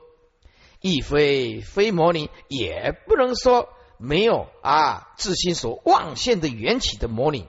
[0.81, 7.49] 亦非非模拟，也不能说没有啊自心所妄现的缘起的模拟。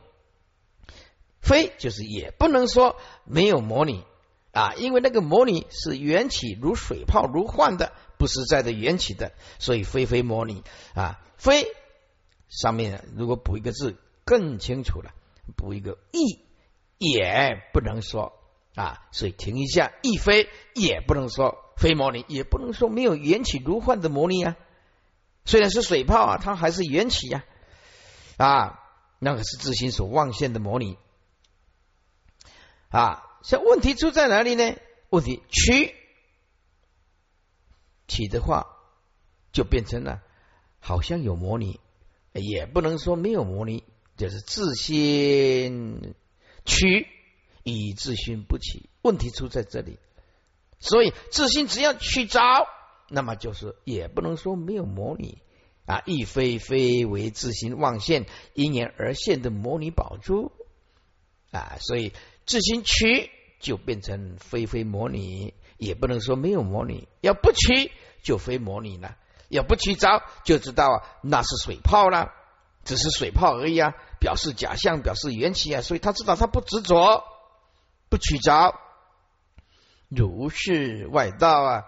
[1.42, 4.04] 非就是也不能说没有模拟
[4.52, 10.64] 啊，因为那个模拟是缘起如水泡如幻的，不实在的缘起的，所以非非模拟
[10.94, 11.20] 啊。
[11.38, 11.68] 非
[12.50, 15.12] 上面如果补一个字更清楚了，
[15.56, 16.40] 补一个亦
[16.98, 18.39] 也不能说
[18.80, 21.66] 啊，所以停一下，一非也不能说。
[21.76, 24.58] 非模拟也不能说没有缘起如幻的模拟啊，
[25.46, 27.46] 虽然是水泡啊，它还是缘起呀
[28.36, 28.82] 啊，
[29.18, 30.98] 那个是自心所妄现的模拟
[32.90, 33.24] 啊。
[33.44, 34.76] 像问题出在哪里呢？
[35.10, 35.96] 问题取
[38.10, 38.68] 取的话，
[39.54, 40.22] 就变成了
[40.82, 41.80] 好像有模拟，
[42.34, 43.86] 也不能说没有模拟，
[44.18, 46.14] 就是自心
[46.66, 47.08] 取
[47.64, 48.90] 以自心不起。
[49.02, 49.98] 问题出在这里，
[50.80, 52.42] 所以自心只要取着，
[53.08, 55.42] 那么就是也不能说没有模拟
[55.86, 60.52] 啊，亦非非为自心妄现因缘而现的模拟宝珠。
[61.52, 62.14] 啊，所以
[62.46, 67.92] 自心取就变成非非模拟，也不能说没有模拟，要不取
[68.22, 69.18] 就非模拟了，
[69.48, 72.34] 要不取着就知道，那是水泡了，
[72.84, 77.24] 只是水泡而已啊，表示假象，表示缘起啊，所以他知道他不执着，
[78.10, 78.76] 不取着。
[80.10, 81.84] 如是外道啊，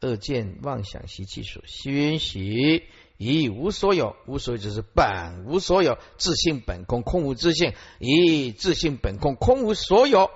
[0.00, 2.84] 恶见妄想习气所熏习，
[3.18, 10.30] 以无所有，无所有就是本无所有，自性本空，空无自性，以自性本空，空无所有，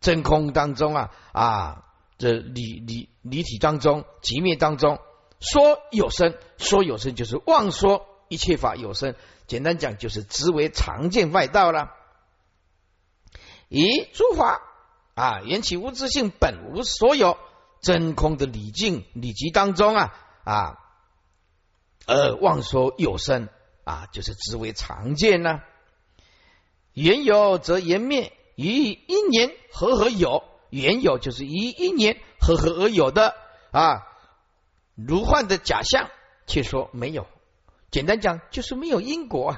[0.00, 1.84] 真空当中啊啊，
[2.18, 4.98] 这离离离体当中，极灭当中，
[5.40, 9.14] 说有生，说有生就是妄说一切法有生，
[9.46, 11.94] 简单讲就是直为常见外道了，
[13.68, 14.62] 以诸法。
[15.14, 17.38] 啊，缘起无自性，本无所有，
[17.80, 20.78] 真空的理境理极当中啊啊，
[22.06, 23.48] 而妄说有生
[23.84, 25.62] 啊，就是只为常见呢。
[26.92, 33.34] 缘有则缘灭，于因缘合合有，缘有就是以因缘合合而有的
[33.70, 34.06] 啊，
[34.94, 36.10] 如幻的假象，
[36.46, 37.26] 却说没有。
[37.90, 39.56] 简单讲，就是没有因果，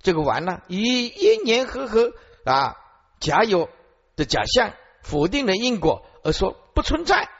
[0.00, 2.12] 这个完了，以因缘合合
[2.44, 2.76] 啊，
[3.22, 3.70] 假有。
[4.14, 7.30] 的假象否定了因果，而说不存在，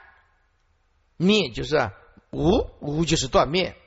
[1.17, 1.93] 灭就是啊
[2.31, 3.77] 无，无就是断灭。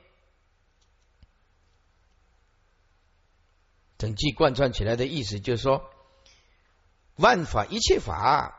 [3.97, 5.83] 整句贯穿起来的意思就是说，
[7.17, 8.55] 万法一切法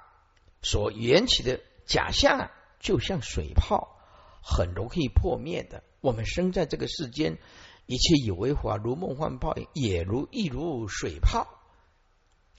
[0.60, 3.98] 所缘起的假象，就像水泡，
[4.42, 5.82] 很容易破灭的。
[6.02, 7.38] 我们生在这个世间，
[7.86, 11.57] 一切有为法如梦幻泡影，也如亦如水泡。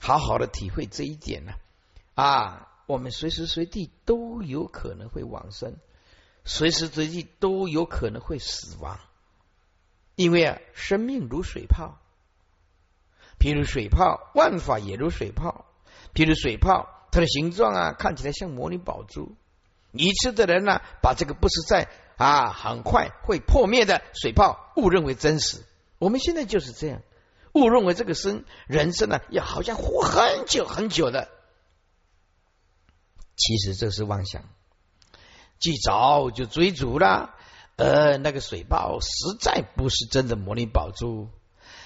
[0.02, 1.52] 好好的体会这一点呢，
[2.14, 5.76] 啊，我们随时随地都有可能会往生，
[6.44, 8.98] 随时随地都有可能会死亡，
[10.16, 11.98] 因为啊，生命如水泡，
[13.38, 15.66] 譬如水泡，万法也如水泡，
[16.14, 19.36] 譬如水泡，它的形状啊，看起来像魔女宝珠，
[19.92, 25.62] 愚痴的人呢，把这个不是在啊，很快会破灭的水泡误认为真实，
[25.98, 27.02] 我们现在就是这样。
[27.60, 31.28] 误认为这个生人生呢，要好像活很久很久的，
[33.36, 34.42] 其实这是妄想。
[35.58, 37.34] 既早就追逐了，
[37.76, 41.28] 而那个水泡实在不是真的魔力宝珠，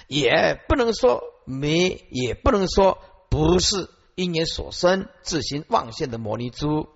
[0.07, 6.87] 也不能说没，也不能说不是因缘所生自行妄现的魔力珠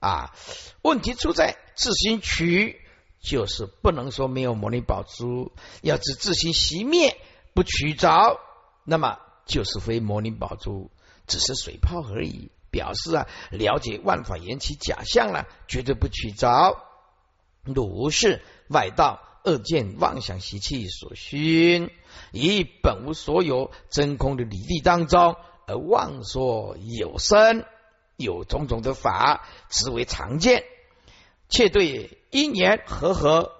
[0.00, 0.34] 啊。
[0.82, 2.80] 问题出在自行取，
[3.20, 7.16] 就是不能说没有魔力宝珠，要知自行熄灭。
[7.54, 8.40] 不取着，
[8.84, 10.90] 那么就是非摩尼宝珠，
[11.26, 12.50] 只是水泡而已。
[12.70, 16.76] 表示啊，了解万法缘起假象了，绝对不取着。
[17.62, 21.92] 如是外道恶见妄想习气所熏，
[22.32, 25.36] 以本无所有真空的理地当中，
[25.68, 27.64] 而妄说有生
[28.16, 30.64] 有种种的法，此为常见。
[31.48, 33.52] 却对因缘和合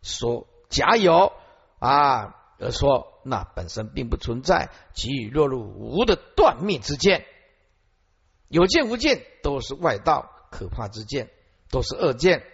[0.00, 1.32] 所假有
[1.78, 2.36] 啊。
[2.58, 7.24] 而说那本身并不存在，即与落入无的断灭之见，
[8.48, 11.30] 有见无见都是外道可怕之见，
[11.70, 12.44] 都是恶见。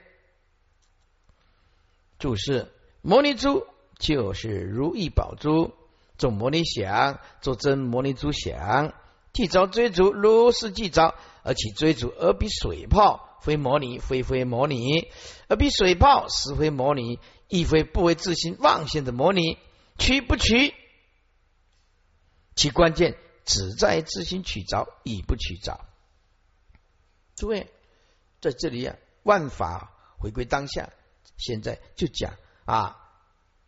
[2.19, 3.67] 注释：摩尼珠
[3.99, 5.73] 就是如意宝珠，
[6.17, 8.93] 做摩尼想，做真摩尼珠想，
[9.33, 15.09] 既着追逐，如是既着，而其追逐而比水泡非摩尼，非非摩尼，
[15.49, 19.59] 而比水泡实非摩尼，亦非不为自心妄现的摩尼。
[19.99, 20.75] 取不取？
[22.55, 25.85] 其关键只在自心取着，已不取着。
[27.37, 27.71] 诸位，
[28.41, 30.91] 在这里啊，万法回归当下，
[31.37, 32.97] 现在就讲啊，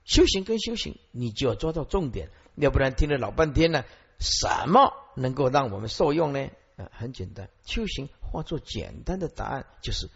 [0.04, 3.84] 修行跟修行，你就要抓到重点，要不然听了老半天呢，
[4.18, 6.50] 什么能够让我们受用呢？
[6.76, 10.10] 啊，很简单，修行化作简单的答案，就是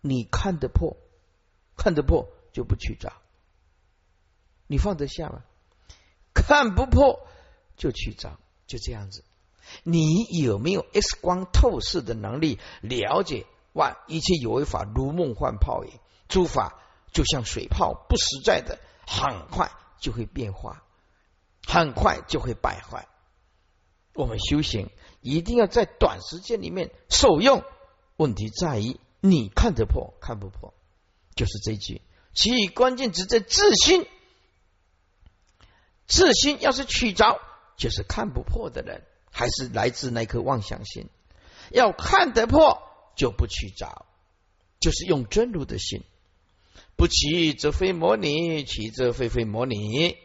[0.00, 0.96] 你看得破，
[1.76, 3.12] 看得破就不去找。
[4.66, 5.44] 你放得下吗？
[6.48, 7.26] 看不破
[7.76, 9.22] 就去找，就这样子。
[9.82, 13.44] 你有没有 X 光透视的能力，了解
[13.74, 15.92] 万一切有为法如梦幻泡影，
[16.26, 16.80] 诸法
[17.12, 19.70] 就像水泡，不实在的，很快
[20.00, 20.82] 就会变化，
[21.66, 23.06] 很快就会败坏。
[24.14, 24.88] 我们修行
[25.20, 27.62] 一定要在短时间里面受用，
[28.16, 30.72] 问题在于你看得破看不破，
[31.34, 32.00] 就是这句。
[32.32, 34.06] 其关键只在自心，
[36.08, 37.38] 自心要是取着，
[37.76, 41.08] 就是看不破的人，还是来自那颗妄想心。
[41.70, 42.82] 要看得破，
[43.14, 44.06] 就不去找，
[44.80, 46.02] 就是用真如的心。
[46.96, 50.16] 不起则非魔女，起则非非魔女。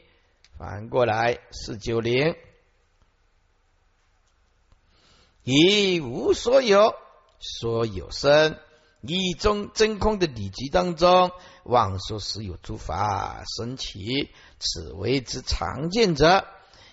[0.57, 2.35] 反过来，四九零，
[5.43, 6.95] 以无所有，
[7.39, 8.57] 所有生，
[9.05, 11.31] 一中真空的理局当中，
[11.63, 14.29] 妄说实有诸法生起，
[14.59, 16.45] 此为之常见者。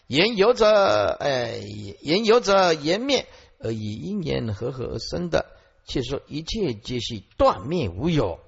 [0.08, 1.58] 言有者，哎，
[2.02, 3.26] 言有者言灭。
[3.62, 5.44] 而以因缘和合而生的，
[5.84, 8.40] 却说一切皆系断灭无有，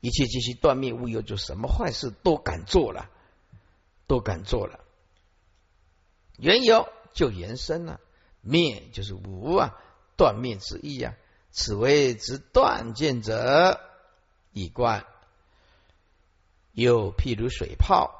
[0.00, 3.08] 一切皆系断灭无有，就什么坏事都敢做了，
[4.08, 4.80] 都敢做了。
[6.36, 8.00] 缘有就缘生了，
[8.40, 9.76] 灭就是无啊，
[10.16, 11.14] 断灭之意啊。
[11.54, 13.80] 此为之断见者，
[14.52, 15.06] 以观。
[16.72, 18.10] 又譬如水泡，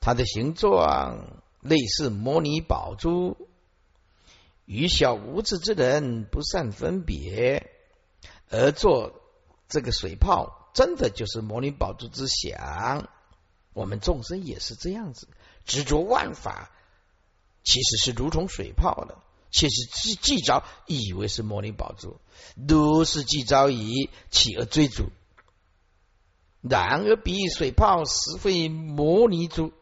[0.00, 1.42] 它的形状。
[1.60, 3.36] 类似摩尼宝珠，
[4.64, 7.70] 愚小无知之人不善分别，
[8.50, 9.20] 而做
[9.68, 13.08] 这个水泡，真的就是摩尼宝珠之想。
[13.74, 15.28] 我们众生也是这样子，
[15.64, 16.72] 执着万法，
[17.62, 19.16] 其实是如同水泡的，
[19.52, 22.18] 其实既既着以为是摩尼宝珠，
[22.66, 25.10] 都是既着以起而追逐。
[26.62, 29.72] 然而比水泡实非摩尼珠。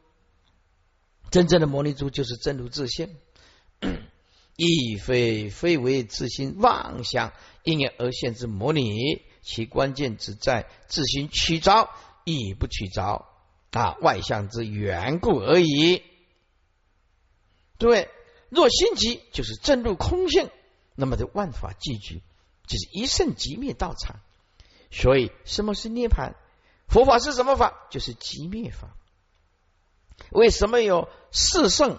[1.31, 3.17] 真正的摩尼珠就是真如自性，
[4.57, 11.89] 亦非非为自心妄想因缘而现之摩尼，其关键只在自心取着，
[12.25, 13.27] 亦不取着
[13.71, 16.03] 啊外向之缘故而已。
[17.79, 18.09] 对，
[18.51, 20.51] 若心急就是正入空性，
[20.95, 22.23] 那么的万法俱具，
[22.67, 24.21] 就是一圣即灭道场。
[24.91, 26.35] 所以，什么是涅盘？
[26.89, 27.87] 佛法是什么法？
[27.91, 28.97] 就是即灭法。
[30.31, 31.99] 为什么有四圣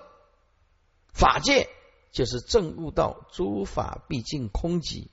[1.13, 1.69] 法界？
[2.11, 5.07] 就是证悟到诸法毕竟空寂，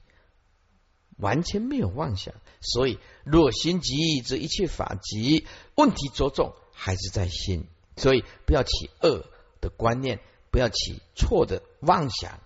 [1.17, 2.35] 完全没有妄想。
[2.61, 5.47] 所以若心急则一切法即。
[5.77, 9.25] 问题着重还是在心，所以不要起恶
[9.61, 10.21] 的观念，
[10.51, 12.41] 不要起错的妄想。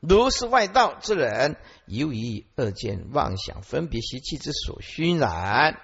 [0.00, 1.56] 如是外道之人，
[1.86, 5.80] 由于二见妄想分别习气之所熏染。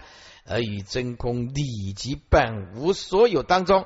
[0.50, 3.84] 而与真空理及本无所有当中，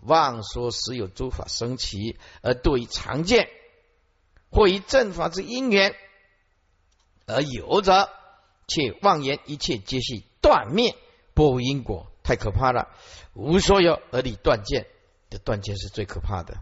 [0.00, 3.48] 妄说实有诸法生起，而多于常见，
[4.50, 5.94] 或以正法之因缘
[7.26, 8.08] 而有者，
[8.66, 10.96] 且妄言一切皆系断灭，
[11.32, 12.88] 不无因果，太可怕了。
[13.34, 14.88] 无所有而立断见
[15.30, 16.58] 的断见是最可怕的。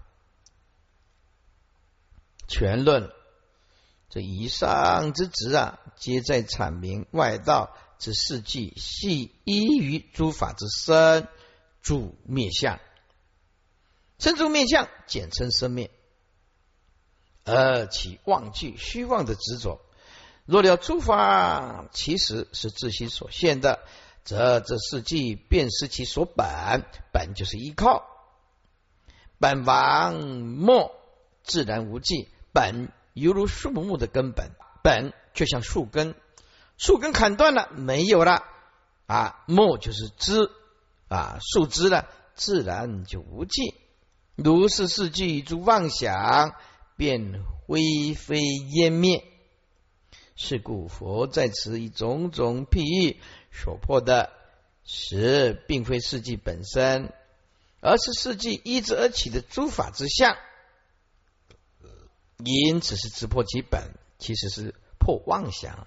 [2.46, 3.10] 全论
[4.08, 7.76] 这以上之职啊，皆在阐明外道。
[7.98, 11.26] 之事迹系依于诸法之生
[11.82, 12.78] 诸灭相，
[14.20, 15.90] 生诸灭相简称生灭，
[17.42, 19.80] 而其妄具虚妄的执着。
[20.44, 23.80] 若了诸法其实是自心所现的，
[24.22, 28.06] 则这世迹便是其所本，本就是依靠。
[29.38, 30.92] 本王末
[31.42, 34.50] 自然无迹，本犹如树木的根本，
[34.82, 36.14] 本就像树根。
[36.76, 38.44] 树根砍断了，没有了
[39.06, 39.44] 啊！
[39.46, 40.50] 木就是枝
[41.08, 43.74] 啊，树枝了，自然就无尽。
[44.36, 46.54] 如是世句诸妄想，
[46.96, 47.80] 便灰
[48.14, 48.40] 飞
[48.76, 49.24] 烟灭。
[50.36, 53.20] 是故佛在此以种种譬喻
[53.50, 54.30] 所破的，
[54.84, 57.12] 实并非世纪本身，
[57.80, 60.36] 二十世纪一之而起的诸法之相。
[62.38, 65.86] 因此是直破其本，其实是破妄想。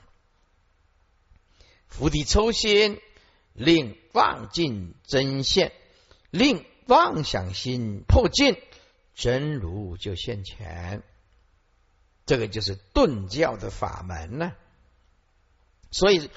[1.87, 2.99] 釜底抽薪，
[3.53, 5.71] 令妄尽真现，
[6.29, 8.57] 令妄想心破尽，
[9.15, 11.03] 真如就现前。
[12.25, 14.53] 这个就是顿教的法门呢。
[15.89, 16.29] 所以，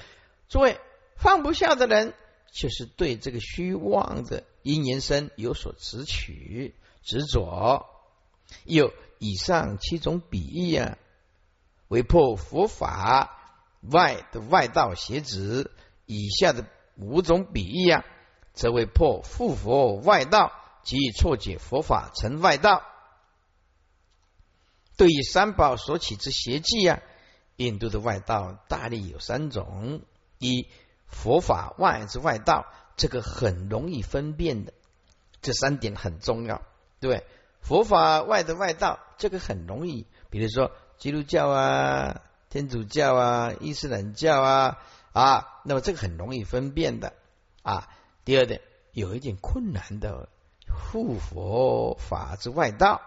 [0.49, 0.79] 诸位
[1.17, 2.13] 放不下的人，
[2.55, 7.85] 就是对这个虚妄的因缘身有所执取、执着。
[8.63, 10.97] 有以上七种比喻啊，
[11.89, 13.41] 为破佛法。
[13.91, 15.69] 外的外道邪子，
[16.07, 18.03] 以下的五种比喻啊，
[18.51, 20.51] 则为破复佛外道
[20.81, 22.81] 及错解佛法成外道。
[24.97, 26.99] 对于三宝所起之邪计啊，
[27.57, 30.01] 印度的外道大力有三种：
[30.39, 30.67] 一
[31.15, 32.65] 佛法外之外道，
[32.97, 34.73] 这个很容易分辨的，
[35.41, 36.61] 这三点很重要，
[36.99, 37.23] 对
[37.61, 44.77] 佛法外的外道，这个很容易，比如说基督教啊、天主教啊、伊斯兰教啊
[45.13, 47.13] 啊，那么这个很容易分辨的
[47.63, 47.87] 啊。
[48.25, 48.61] 第二点，
[48.91, 50.27] 有一点困难的
[50.67, 53.01] 护佛法之外道，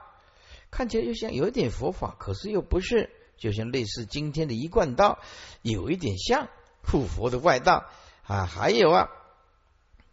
[0.70, 5.18] 看起来又像有一点佛法，可是又不是，就像类似今天的一贯道，
[5.62, 6.48] 有一点像
[6.90, 7.84] 护佛的外道
[8.26, 8.46] 啊。
[8.46, 9.08] 还有啊，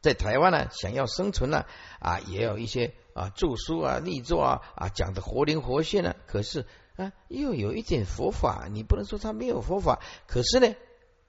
[0.01, 1.65] 在台湾呢，想要生存呢
[1.99, 6.65] 啊，也有一些啊著书啊、立作啊啊讲的活灵活现呢，可是
[6.97, 10.75] 啊又有一点佛法，你不能说他没有佛法，可是呢，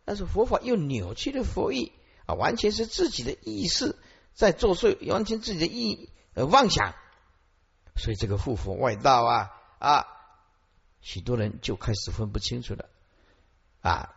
[0.05, 1.93] 但是佛法又扭曲了佛意。
[2.27, 3.95] 啊，完全是自己的意识
[4.35, 6.93] 在作祟，完全自己的意呃妄想，
[7.95, 10.07] 所以这个护佛外道啊啊，
[11.01, 12.87] 许多人就开始分不清楚了
[13.81, 14.16] 啊。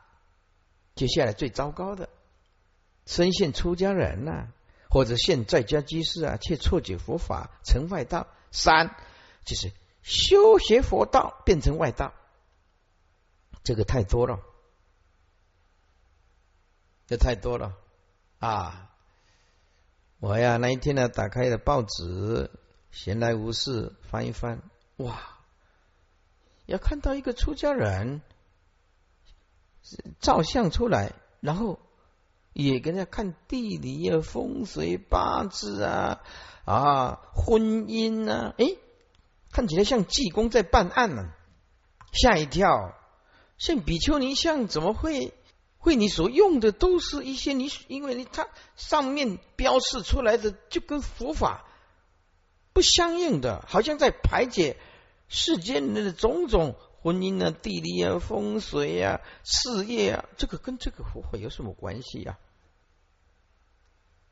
[1.00, 2.10] 接下来最糟糕的，
[3.06, 4.47] 身现出家人呐，
[4.89, 8.28] 或者现在家居士啊，却错解佛法成外道。
[8.52, 8.97] 三
[9.45, 9.72] 就是
[10.04, 12.14] 修学佛道变成外道，
[13.64, 14.41] 这个太多了，
[17.08, 17.78] 这太多了。
[18.39, 18.91] 啊，
[20.20, 22.52] 我呀那一天呢，打开了报纸，
[22.91, 24.62] 闲来无事翻一翻，
[24.97, 25.39] 哇，
[26.66, 28.22] 要看到一个出家人
[30.20, 31.80] 照相出来，然后
[32.54, 36.22] 也跟人家看地理啊、风水八字啊、
[36.66, 38.66] 啊婚姻啊，哎，
[39.52, 41.32] 看起来像济公在办案呢，
[42.12, 42.96] 吓一跳，
[43.58, 45.34] 像比丘尼像怎么会？
[45.82, 51.66] 会你所用的都是一些你，因为你它上面标示出来的就跟佛法
[52.74, 54.76] 不相应的，好像在排解
[55.30, 62.38] 世间人的种种婚姻啊、地理啊、风水啊、事业啊，这个跟这个佛法有什么关系呀？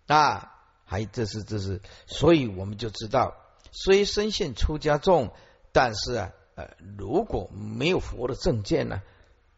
[0.07, 0.53] 啊，
[0.85, 3.35] 还这是这是，所以我们就知道，
[3.71, 5.33] 虽身现出家众，
[5.71, 9.01] 但是啊，呃，如果没有佛的正见呢？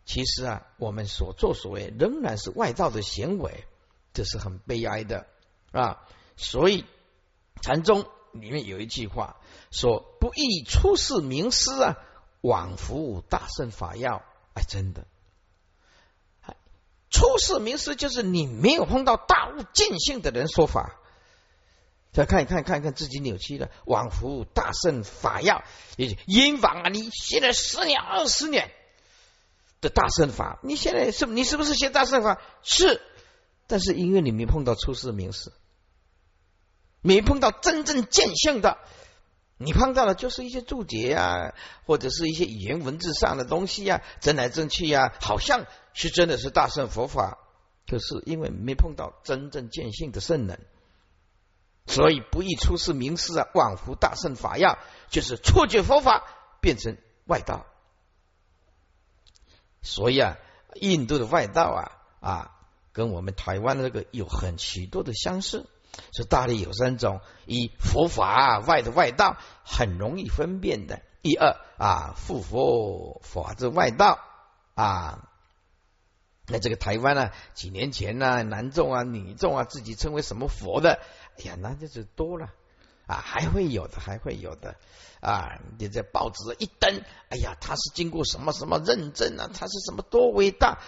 [0.05, 3.65] 其实啊，我们所作所为仍然是外道的行为，
[4.11, 5.27] 这是很悲哀的
[5.71, 6.03] 啊。
[6.35, 6.85] 所以
[7.61, 9.37] 禅宗里面有一句话
[9.69, 11.97] 说：“不易出世名师啊，
[12.41, 14.23] 往复大圣法要。”
[14.55, 15.05] 哎，真的，
[17.09, 20.95] 初世名师就是你没有碰到大悟见性的人说法。
[22.11, 25.63] 再看一看，看一看自己扭曲了，往复大圣法要，
[25.97, 26.89] 因枉啊！
[26.89, 28.71] 你学了十年、二十年。
[29.81, 32.41] 的大圣法，你现在是你是不是学大圣法？
[32.63, 33.01] 是，
[33.65, 35.53] 但是因为你没碰到初世名师，
[37.01, 38.77] 没碰到真正见性的，
[39.61, 41.53] 你碰到的就是一些注解啊，
[41.85, 47.37] 或者是一些语言文字上的东西啊，争来争去呀，好像是真的是大圣佛法，
[47.85, 50.65] 可是因为没碰到真正见性的圣人，
[51.87, 54.79] 所以不易出世名师啊，枉服大圣法要，
[55.09, 56.23] 就是错觉佛法
[56.61, 57.65] 变成外道。
[59.81, 60.37] 所以啊，
[60.75, 61.83] 印度的外道啊
[62.21, 62.51] 啊，
[62.93, 65.67] 跟我们台湾的这个有很许多的相似。
[66.13, 74.19] 说大力有三种，一佛法外的外道，很容易分辨的；第二啊，复佛法之外道
[74.75, 75.29] 啊。
[76.47, 80.99] 那这个台湾呢，几年前呢，男众啊、女众啊，自己称为什么佛的，
[81.37, 82.53] 哎呀，那就是多了
[83.05, 84.75] 啊，还会有的，还会有的。
[85.21, 85.59] 啊！
[85.77, 89.49] 你在报纸一登，哎呀，他是经过什么什么认证啊？
[89.53, 90.79] 他是什么多伟大？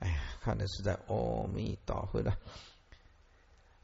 [0.00, 2.36] 哎呀，看的是在阿弥陀佛了。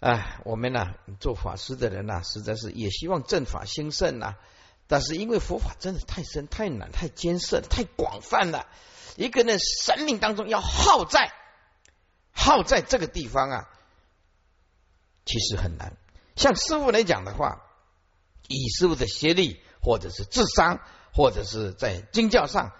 [0.09, 4.37] 哎，我们呢做法师的人呐，实在是也希望正法兴盛呐。
[4.87, 8.69] 但是因为佛法真的太深、太难、太艰涩、太广泛了，
[9.17, 11.33] 一个人生命当中要耗在
[12.33, 13.69] 耗在这个地方啊，
[15.25, 15.97] 其实很难。
[16.37, 17.63] 像师傅来讲的话，
[18.47, 19.61] 以师傅的学历。
[19.79, 20.81] 或者是智商，
[21.13, 22.73] 或者是在经教上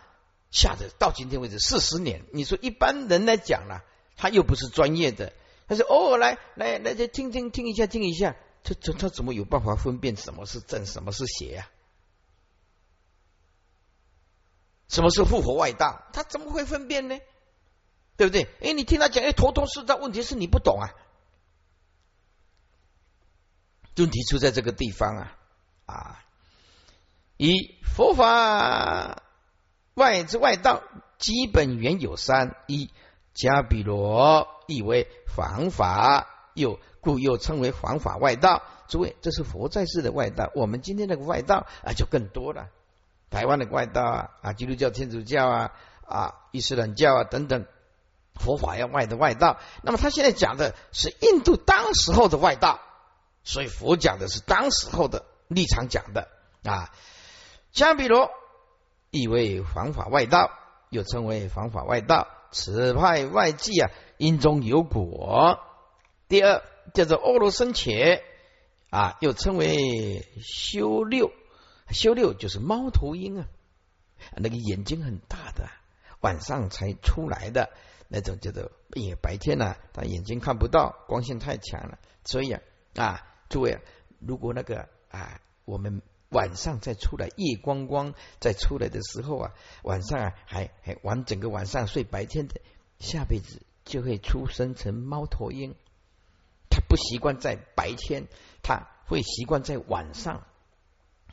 [0.51, 2.25] 下的，到今天为止四十年。
[2.33, 3.79] 你说一般人来讲呢，
[4.17, 5.33] 他又不是专业的，
[5.69, 11.69] 他是偶尔来来来，就听听听一下，听一下，他他他怎么有办法分辨什么是正，什么是邪呀？
[14.89, 16.07] 什么是复活外道？
[16.13, 17.19] 他怎么会分辨呢？
[18.17, 18.49] 对不对？
[18.63, 19.97] 哎，你听他讲，哎，头头是道。
[19.97, 20.95] 问题是你不懂啊，
[23.97, 25.37] 问题出在这个地方啊
[25.87, 26.25] 啊！
[27.37, 29.23] 一佛法
[29.95, 30.83] 外之外道，
[31.19, 32.91] 基本原有三：一
[33.35, 38.63] 加比罗意为防法，又故又称为防法外道。
[38.89, 40.51] 诸位，这是佛在世的外道。
[40.55, 42.69] 我们今天那个外道啊，就更多了。
[43.31, 45.73] 台湾的外道啊，啊，基督教、天主教啊，
[46.07, 47.67] 啊，伊斯兰教啊等等，
[48.35, 49.59] 佛法要外的外道。
[49.83, 52.81] 那么他现在讲的是印度当时候的外道，
[53.43, 56.29] 所以佛讲的是当时候的立场讲的
[56.63, 56.93] 啊。
[57.73, 58.29] 加比如
[59.11, 60.53] 亦为方法外道，
[60.91, 62.29] 又称为方法外道。
[62.53, 65.61] 此派外迹啊，因中有果。
[66.29, 66.63] 第二
[66.95, 68.25] 叫做欧罗生且
[68.91, 71.31] 啊，又称为修六。
[71.91, 73.47] 修六就是猫头鹰啊，
[74.37, 75.69] 那个眼睛很大的，
[76.21, 77.71] 晚上才出来的
[78.09, 81.99] 那种叫做也白天呢，他眼睛看不到，光线太强了。
[82.25, 82.61] 所以啊
[82.97, 83.81] 啊，诸位，
[84.19, 89.53] 如果那个啊，我们晚上再出来，夜光光再出来的时候啊，
[89.83, 92.61] 晚上啊还还玩整个晚上睡白天的，
[92.99, 95.75] 下辈子就会出生成猫头鹰。
[96.69, 98.27] 他不习惯在白天，
[98.63, 100.43] 他会习惯在晚上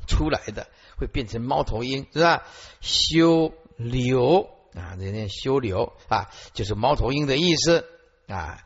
[0.07, 2.43] 出来的，会变成猫头鹰，是吧？
[2.79, 7.85] 修流啊，人家修流啊，就是猫头鹰的意思
[8.27, 8.63] 啊。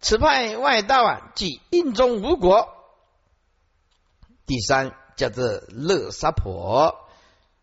[0.00, 2.68] 此派外道啊，即印中无果。
[4.44, 7.08] 第三叫做乐沙婆，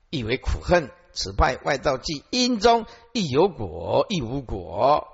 [0.09, 0.91] 意为苦恨。
[1.13, 5.12] 此派外道即因中亦有果，亦无果，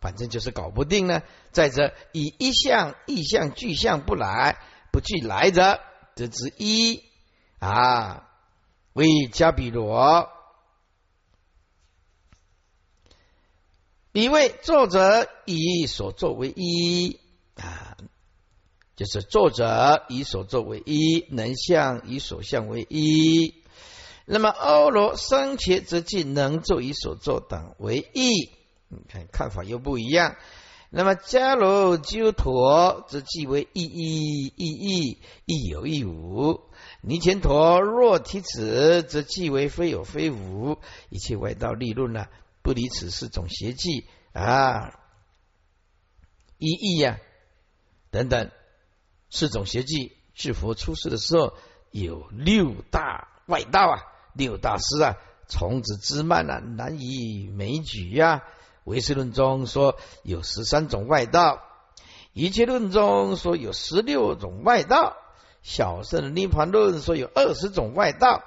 [0.00, 1.22] 反正就是搞不定呢。
[1.50, 4.58] 再者，以一项意象具象不来，
[4.92, 5.80] 不具来者，
[6.14, 7.02] 则之一
[7.58, 8.28] 啊，
[8.92, 10.28] 为加比罗。
[14.12, 17.20] 一位作者以所作为一
[17.54, 17.96] 啊，
[18.96, 23.62] 就是作者以所作为一，能相以所相为一。
[24.24, 28.50] 那么欧罗生前则即能作以所作等为一。
[28.88, 30.36] 你看看法又不一样。
[30.90, 36.62] 那么迦罗鸠陀则即为一一一一一有一无。
[37.02, 40.78] 尼乾陀若提此，则即为非有非无。
[41.10, 42.26] 一切外道立论呢？
[42.62, 44.98] 不离此四种邪计啊，
[46.58, 47.18] 一义呀
[48.10, 48.50] 等等
[49.30, 50.16] 四种邪计。
[50.34, 51.54] 智佛出世的时候
[51.90, 54.00] 有六大外道啊，
[54.34, 55.16] 六大师啊，
[55.48, 58.42] 从子之慢啊，难以枚举呀。
[58.88, 61.62] 唯识论中说有十三种外道，
[62.32, 65.16] 一切论中说有十六种外道，
[65.62, 68.42] 小圣涅盘论说有二十种外道，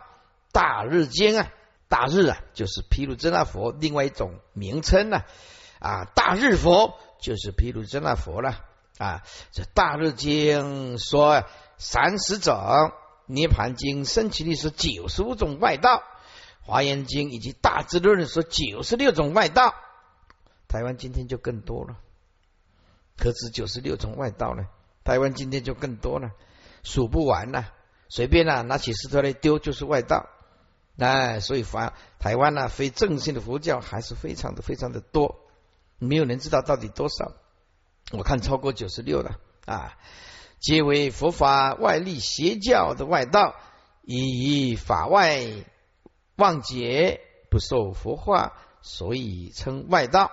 [0.51, 1.47] 大日经啊。
[1.87, 5.23] 大日啊，就是毗卢遮那佛另外一种名称呢
[5.79, 8.61] 啊，大日佛就是毗卢遮那佛了
[8.97, 9.23] 啊。
[9.51, 11.43] 这大日经说
[11.77, 12.55] 三十种，
[13.25, 16.01] 涅盘经、升起力说九十五种外道，
[16.61, 19.75] 华严经以及大智论说九十六种外道。
[20.71, 21.97] 台湾今天就更多了，
[23.17, 24.69] 可止九十六种外道呢。
[25.03, 26.31] 台湾今天就更多了，
[26.81, 27.73] 数不完了，
[28.07, 30.29] 随便啊拿起石头来丢就是外道。
[30.97, 35.41] 哎，所以法台湾呢，非正信的佛教还是非常的非常的多，
[35.99, 37.33] 没有人知道到底多少。
[38.13, 39.97] 我看超过九十六了啊，
[40.61, 43.55] 皆为佛法外力邪教的外道，
[44.03, 45.41] 以法外
[46.37, 47.19] 妄解，
[47.49, 50.31] 不受佛化，所以称外道。